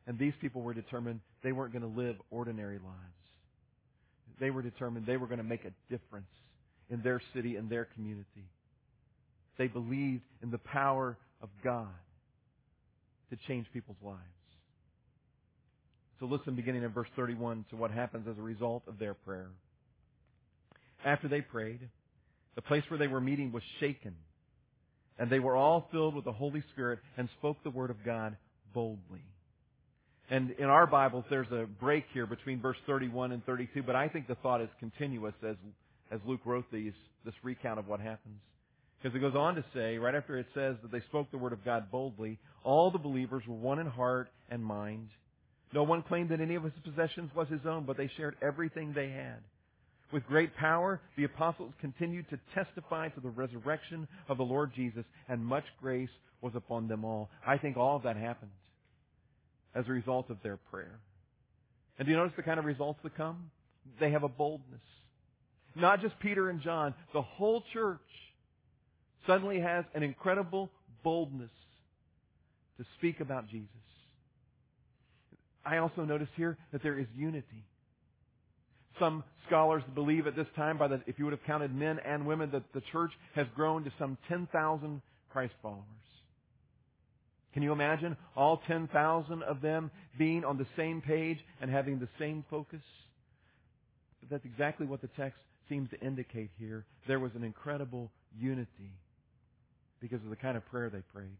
And 0.08 0.20
these 0.20 0.34
people 0.42 0.62
were 0.62 0.74
determined 0.74 1.20
they 1.44 1.52
weren't 1.52 1.74
going 1.74 1.82
to 1.82 2.00
live 2.00 2.16
ordinary 2.32 2.78
lives. 2.78 2.96
They 4.40 4.50
were 4.50 4.62
determined 4.62 5.06
they 5.06 5.18
were 5.18 5.28
going 5.28 5.38
to 5.40 5.44
make 5.44 5.66
a 5.66 5.72
difference 5.90 6.28
in 6.90 7.02
their 7.02 7.22
city 7.34 7.56
and 7.56 7.70
their 7.70 7.86
community. 7.86 8.50
They 9.58 9.68
believed 9.68 10.24
in 10.44 10.52
the 10.52 10.58
power 10.58 11.18
of 11.42 11.50
God 11.64 11.88
to 13.30 13.38
change 13.48 13.66
people's 13.74 13.98
lives. 14.02 14.20
So 16.20 16.26
listen 16.26 16.56
beginning 16.56 16.84
in 16.84 16.90
verse 16.90 17.10
31 17.16 17.66
to 17.72 17.76
what 17.76 17.92
happens 17.92 18.28
as 18.30 18.38
a 18.38 18.42
result 18.42 18.84
of 18.88 19.00
their 19.00 19.14
prayer. 19.14 19.50
After 21.06 21.28
they 21.28 21.42
prayed, 21.42 21.82
the 22.56 22.62
place 22.62 22.84
where 22.90 22.98
they 22.98 23.08
were 23.08 23.22
meeting 23.22 23.52
was 23.52 23.64
shaken, 23.80 24.16
and 25.20 25.30
they 25.30 25.40
were 25.40 25.56
all 25.56 25.88
filled 25.92 26.16
with 26.16 26.26
the 26.26 26.32
Holy 26.32 26.64
Spirit 26.72 27.00
and 27.18 27.28
spoke 27.38 27.58
the 27.64 27.70
word 27.70 27.90
of 27.90 27.98
God 28.06 28.38
boldly. 28.74 29.24
And 30.30 30.52
in 30.52 30.66
our 30.66 30.88
Bibles, 30.88 31.26
there's 31.30 31.52
a 31.52 31.66
break 31.80 32.06
here 32.14 32.26
between 32.26 32.60
verse 32.60 32.78
31 32.88 33.32
and 33.32 33.46
32, 33.46 33.84
but 33.84 33.96
I 33.96 34.08
think 34.08 34.28
the 34.28 34.36
thought 34.36 34.62
is 34.62 34.70
continuous 34.80 35.36
as, 35.48 35.56
as 36.12 36.20
Luke 36.26 36.42
wrote 36.46 36.66
these, 36.72 36.94
this 37.24 37.36
recount 37.44 37.78
of 37.78 37.88
what 37.88 38.00
happens. 38.00 38.40
Because 39.06 39.18
it 39.18 39.20
goes 39.20 39.36
on 39.36 39.54
to 39.54 39.64
say, 39.72 40.00
right 40.00 40.16
after 40.16 40.36
it 40.40 40.48
says 40.56 40.78
that 40.82 40.92
they 40.92 41.02
spoke 41.02 41.30
the 41.30 41.38
word 41.38 41.54
of 41.54 41.64
God 41.64 41.92
boldly, 41.92 42.40
all 42.64 42.90
the 42.90 42.98
believers 42.98 43.44
were 43.48 43.54
one 43.54 43.78
in 43.78 43.86
heart 43.86 44.30
and 44.50 44.66
mind. 44.66 45.10
No 45.74 45.84
one 45.84 46.02
claimed 46.02 46.30
that 46.30 46.42
any 46.42 46.56
of 46.56 46.64
his 46.64 46.74
possessions 46.84 47.30
was 47.36 47.48
his 47.48 47.60
own, 47.68 47.86
but 47.86 47.98
they 47.98 48.10
shared 48.18 48.36
everything 48.42 48.94
they 48.94 49.12
had. 49.12 49.44
With 50.12 50.26
great 50.26 50.56
power, 50.56 51.02
the 51.18 51.26
apostles 51.26 51.72
continued 51.80 52.26
to 52.32 52.40
testify 52.56 53.10
to 53.10 53.20
the 53.22 53.30
resurrection 53.30 54.08
of 54.28 54.38
the 54.38 54.44
Lord 54.44 54.72
Jesus, 54.76 55.06
and 55.30 55.46
much 55.46 55.66
grace 55.80 56.10
was 56.42 56.54
upon 56.56 56.88
them 56.88 57.06
all. 57.06 57.30
I 57.46 57.60
think 57.60 57.78
all 57.78 57.98
of 57.98 58.04
that 58.06 58.18
happened 58.18 58.50
as 59.76 59.86
a 59.88 59.92
result 59.92 60.32
of 60.32 60.38
their 60.42 60.58
prayer. 60.58 61.00
And 62.00 62.08
do 62.08 62.12
you 62.12 62.18
notice 62.18 62.34
the 62.36 62.42
kind 62.42 62.58
of 62.58 62.66
results 62.66 63.02
that 63.04 63.16
come? 63.16 63.52
They 64.00 64.10
have 64.10 64.24
a 64.24 64.30
boldness. 64.30 64.82
Not 65.76 66.02
just 66.02 66.18
Peter 66.20 66.50
and 66.50 66.60
John, 66.64 66.96
the 67.14 67.22
whole 67.22 67.62
church 67.72 68.00
suddenly 69.28 69.60
has 69.60 69.86
an 69.94 70.04
incredible 70.04 70.70
boldness 71.04 71.52
to 72.78 72.86
speak 72.98 73.20
about 73.20 73.48
Jesus. 73.48 73.70
I 75.66 75.78
also 75.78 76.04
notice 76.04 76.28
here 76.36 76.58
that 76.72 76.84
there 76.84 77.00
is 77.00 77.08
unity. 77.16 77.66
Some 79.00 79.24
scholars 79.48 79.84
believe 79.94 80.28
at 80.28 80.36
this 80.36 80.48
time, 80.56 80.78
by 80.78 80.88
the, 80.88 81.02
if 81.08 81.18
you 81.18 81.26
would 81.26 81.34
have 81.34 81.44
counted 81.46 81.74
men 81.74 82.00
and 82.06 82.26
women, 82.26 82.52
that 82.52 82.64
the 82.74 82.82
church 82.92 83.12
has 83.34 83.48
grown 83.56 83.84
to 83.84 83.92
some 83.98 84.18
10,000 84.30 85.02
Christ 85.30 85.54
followers. 85.62 85.84
Can 87.54 87.64
you 87.64 87.72
imagine 87.72 88.18
all 88.36 88.62
10,000 88.68 89.44
of 89.44 89.62
them 89.62 89.90
being 90.18 90.44
on 90.44 90.58
the 90.58 90.68
same 90.78 91.02
page 91.02 91.38
and 91.62 91.72
having 91.72 92.00
the 92.00 92.08
same 92.20 92.44
focus? 92.50 92.82
But 94.20 94.30
that's 94.30 94.46
exactly 94.46 94.86
what 94.86 95.02
the 95.02 95.10
text 95.18 95.40
seems 95.70 95.90
to 95.92 96.00
indicate 96.00 96.50
here. 96.60 96.86
There 97.08 97.20
was 97.20 97.32
an 97.36 97.44
incredible 97.44 98.12
unity 98.38 98.92
because 100.02 100.22
of 100.24 100.30
the 100.30 100.36
kind 100.36 100.58
of 100.58 100.66
prayer 100.68 100.90
they 100.90 101.02
prayed. 101.14 101.38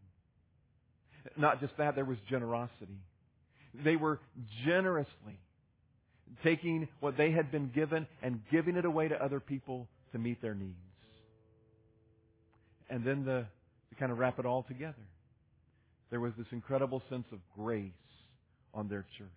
Not 1.36 1.60
just 1.60 1.76
that, 1.78 1.94
there 1.94 2.04
was 2.04 2.18
generosity. 2.30 2.98
They 3.84 3.96
were 3.96 4.20
generously 4.64 5.38
taking 6.42 6.88
what 7.00 7.16
they 7.16 7.30
had 7.30 7.50
been 7.50 7.70
given 7.74 8.06
and 8.22 8.40
giving 8.50 8.76
it 8.76 8.84
away 8.84 9.08
to 9.08 9.22
other 9.22 9.40
people 9.40 9.88
to 10.12 10.18
meet 10.18 10.40
their 10.40 10.54
needs. 10.54 10.74
And 12.88 13.04
then 13.04 13.24
the, 13.24 13.46
to 13.90 13.94
kind 13.98 14.12
of 14.12 14.18
wrap 14.18 14.38
it 14.38 14.46
all 14.46 14.62
together 14.62 14.94
there 16.10 16.20
was 16.20 16.32
this 16.38 16.46
incredible 16.52 17.02
sense 17.10 17.26
of 17.32 17.38
grace 17.56 17.90
on 18.74 18.88
their 18.88 19.04
church. 19.18 19.28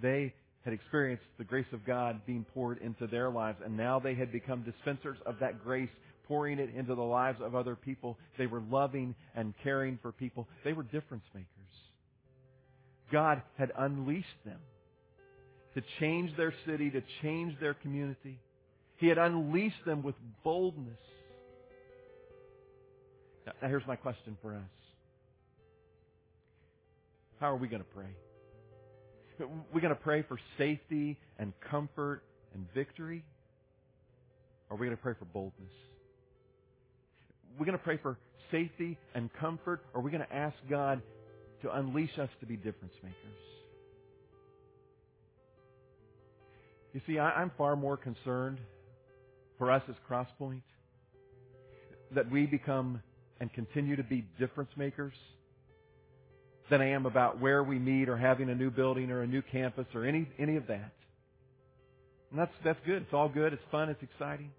They 0.00 0.34
had 0.64 0.72
experienced 0.72 1.24
the 1.38 1.44
grace 1.44 1.66
of 1.72 1.84
God 1.86 2.20
being 2.26 2.44
poured 2.54 2.78
into 2.78 3.06
their 3.06 3.30
lives, 3.30 3.58
and 3.64 3.76
now 3.76 3.98
they 3.98 4.14
had 4.14 4.30
become 4.30 4.62
dispensers 4.62 5.16
of 5.24 5.36
that 5.40 5.62
grace, 5.64 5.88
pouring 6.28 6.58
it 6.58 6.70
into 6.74 6.94
the 6.94 7.02
lives 7.02 7.38
of 7.42 7.54
other 7.54 7.74
people. 7.74 8.18
They 8.38 8.46
were 8.46 8.62
loving 8.70 9.14
and 9.34 9.54
caring 9.62 9.98
for 10.02 10.12
people. 10.12 10.46
They 10.64 10.72
were 10.72 10.82
difference 10.82 11.24
makers. 11.34 11.48
God 13.10 13.42
had 13.58 13.72
unleashed 13.76 14.26
them 14.44 14.60
to 15.74 15.82
change 15.98 16.36
their 16.36 16.54
city, 16.66 16.90
to 16.90 17.02
change 17.22 17.58
their 17.58 17.74
community. 17.74 18.38
He 18.98 19.06
had 19.06 19.18
unleashed 19.18 19.84
them 19.86 20.02
with 20.02 20.14
boldness. 20.44 20.98
Now, 23.46 23.68
here's 23.68 23.86
my 23.86 23.96
question 23.96 24.36
for 24.42 24.54
us. 24.54 24.60
How 27.40 27.46
are 27.46 27.56
we 27.56 27.68
going 27.68 27.82
to 27.82 27.88
pray? 27.88 28.10
We're 29.72 29.80
going 29.80 29.94
to 29.94 30.00
pray 30.00 30.22
for 30.22 30.38
safety 30.58 31.18
and 31.38 31.52
comfort 31.70 32.22
and 32.54 32.66
victory? 32.74 33.24
Or 34.68 34.76
are 34.76 34.80
we 34.80 34.86
going 34.86 34.96
to 34.96 35.02
pray 35.02 35.14
for 35.18 35.24
boldness? 35.26 35.72
We're 37.58 37.66
going 37.66 37.78
to 37.78 37.84
pray 37.84 37.98
for 37.98 38.18
safety 38.50 38.98
and 39.14 39.30
comfort, 39.34 39.82
or 39.92 40.00
are 40.00 40.04
we 40.04 40.10
going 40.10 40.24
to 40.24 40.34
ask 40.34 40.56
God 40.68 41.02
to 41.62 41.74
unleash 41.76 42.18
us 42.18 42.28
to 42.40 42.46
be 42.46 42.56
difference 42.56 42.94
makers? 43.02 43.16
You 46.92 47.00
see, 47.06 47.18
I'm 47.18 47.52
far 47.56 47.76
more 47.76 47.96
concerned 47.96 48.58
for 49.58 49.70
us 49.70 49.82
as 49.88 49.94
Crosspoint 50.08 50.62
that 52.14 52.30
we 52.30 52.46
become 52.46 53.00
and 53.40 53.52
continue 53.52 53.96
to 53.96 54.02
be 54.02 54.24
difference 54.38 54.70
makers 54.76 55.14
than 56.70 56.80
I 56.80 56.90
am 56.90 57.04
about 57.04 57.40
where 57.40 57.62
we 57.62 57.78
meet 57.78 58.08
or 58.08 58.16
having 58.16 58.48
a 58.48 58.54
new 58.54 58.70
building 58.70 59.10
or 59.10 59.22
a 59.22 59.26
new 59.26 59.42
campus 59.42 59.86
or 59.94 60.06
any, 60.06 60.28
any 60.38 60.56
of 60.56 60.68
that. 60.68 60.92
And 62.30 62.38
that's, 62.38 62.52
that's 62.64 62.78
good. 62.86 63.02
It's 63.02 63.12
all 63.12 63.28
good. 63.28 63.52
It's 63.52 63.62
fun. 63.72 63.88
It's 63.88 64.02
exciting. 64.02 64.52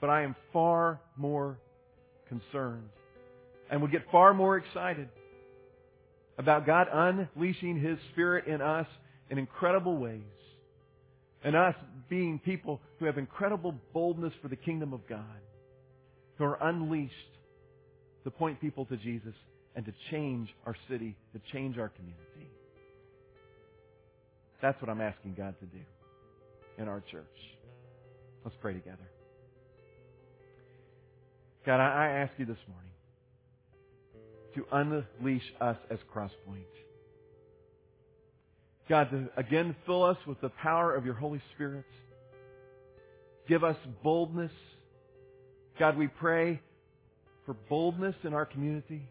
But 0.00 0.10
I 0.10 0.22
am 0.22 0.34
far 0.52 1.00
more 1.16 1.58
concerned 2.28 2.88
and 3.70 3.80
would 3.80 3.92
get 3.92 4.02
far 4.10 4.34
more 4.34 4.56
excited 4.56 5.08
about 6.36 6.66
God 6.66 6.88
unleashing 6.92 7.80
His 7.80 7.98
Spirit 8.12 8.46
in 8.46 8.60
us 8.60 8.86
in 9.30 9.38
incredible 9.38 9.96
ways. 9.96 10.20
And 11.44 11.54
us 11.54 11.74
being 12.08 12.38
people 12.38 12.80
who 12.98 13.04
have 13.04 13.18
incredible 13.18 13.74
boldness 13.92 14.32
for 14.42 14.48
the 14.48 14.56
kingdom 14.56 14.92
of 14.92 15.06
God. 15.06 15.20
Who 16.38 16.44
are 16.44 16.58
unleashed 16.60 17.14
to 18.24 18.30
point 18.30 18.60
people 18.60 18.86
to 18.86 18.96
Jesus 18.96 19.34
and 19.76 19.84
to 19.84 19.92
change 20.10 20.48
our 20.66 20.76
city, 20.88 21.16
to 21.32 21.40
change 21.52 21.78
our 21.78 21.88
community. 21.88 22.50
That's 24.62 24.80
what 24.80 24.88
I'm 24.88 25.00
asking 25.00 25.34
God 25.34 25.54
to 25.60 25.66
do 25.66 25.82
in 26.78 26.88
our 26.88 27.02
church. 27.10 27.24
Let's 28.44 28.56
pray 28.60 28.72
together. 28.72 29.08
God, 31.66 31.80
I 31.80 32.08
ask 32.08 32.32
you 32.38 32.46
this 32.46 32.58
morning 32.68 32.90
to 34.54 34.66
unleash 35.20 35.52
us 35.60 35.76
as 35.90 35.98
Crosspoint. 36.14 36.64
God, 38.88 39.10
to 39.10 39.28
again 39.36 39.74
fill 39.86 40.04
us 40.04 40.18
with 40.26 40.40
the 40.40 40.50
power 40.50 40.94
of 40.94 41.06
your 41.06 41.14
Holy 41.14 41.40
Spirit. 41.54 41.86
Give 43.48 43.64
us 43.64 43.76
boldness. 44.02 44.52
God, 45.78 45.96
we 45.96 46.06
pray 46.06 46.60
for 47.46 47.54
boldness 47.68 48.14
in 48.24 48.34
our 48.34 48.44
community. 48.44 49.08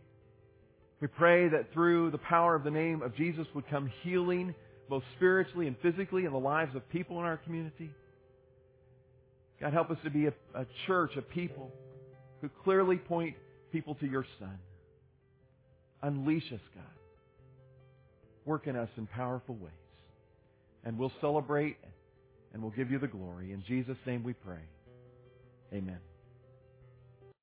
We 1.04 1.08
pray 1.08 1.50
that 1.50 1.74
through 1.74 2.12
the 2.12 2.18
power 2.18 2.56
of 2.56 2.64
the 2.64 2.72
name 2.72 3.02
of 3.02 3.14
Jesus 3.18 3.46
would 3.54 3.70
come 3.70 3.92
healing, 4.04 4.56
both 4.88 5.04
spiritually 5.18 5.68
and 5.68 5.76
physically, 5.82 6.24
in 6.24 6.32
the 6.32 6.40
lives 6.40 6.78
of 6.78 6.90
people 6.92 7.20
in 7.20 7.26
our 7.26 7.36
community. 7.36 7.90
God, 9.60 9.74
help 9.74 9.92
us 9.92 9.98
to 10.06 10.10
be 10.10 10.28
a, 10.28 10.34
a 10.56 10.66
church, 10.88 11.12
a 11.18 11.22
people 11.22 11.74
who 12.40 12.50
clearly 12.64 12.96
point 12.96 13.36
people 13.74 13.96
to 13.96 14.08
your 14.08 14.26
Son. 14.40 14.58
Unleash 16.02 16.50
us, 16.54 16.62
God. 16.74 16.86
Work 18.46 18.68
in 18.68 18.78
us 18.78 18.88
in 18.96 19.06
powerful 19.06 19.56
ways. 19.56 19.74
And 20.86 20.98
we'll 20.98 21.12
celebrate 21.20 21.76
and 22.54 22.62
we'll 22.62 22.72
give 22.72 22.90
you 22.90 23.00
the 23.00 23.08
glory. 23.08 23.52
In 23.52 23.62
Jesus' 23.68 23.98
name 24.06 24.24
we 24.24 24.32
pray. 24.32 24.64
Amen. 25.74 26.00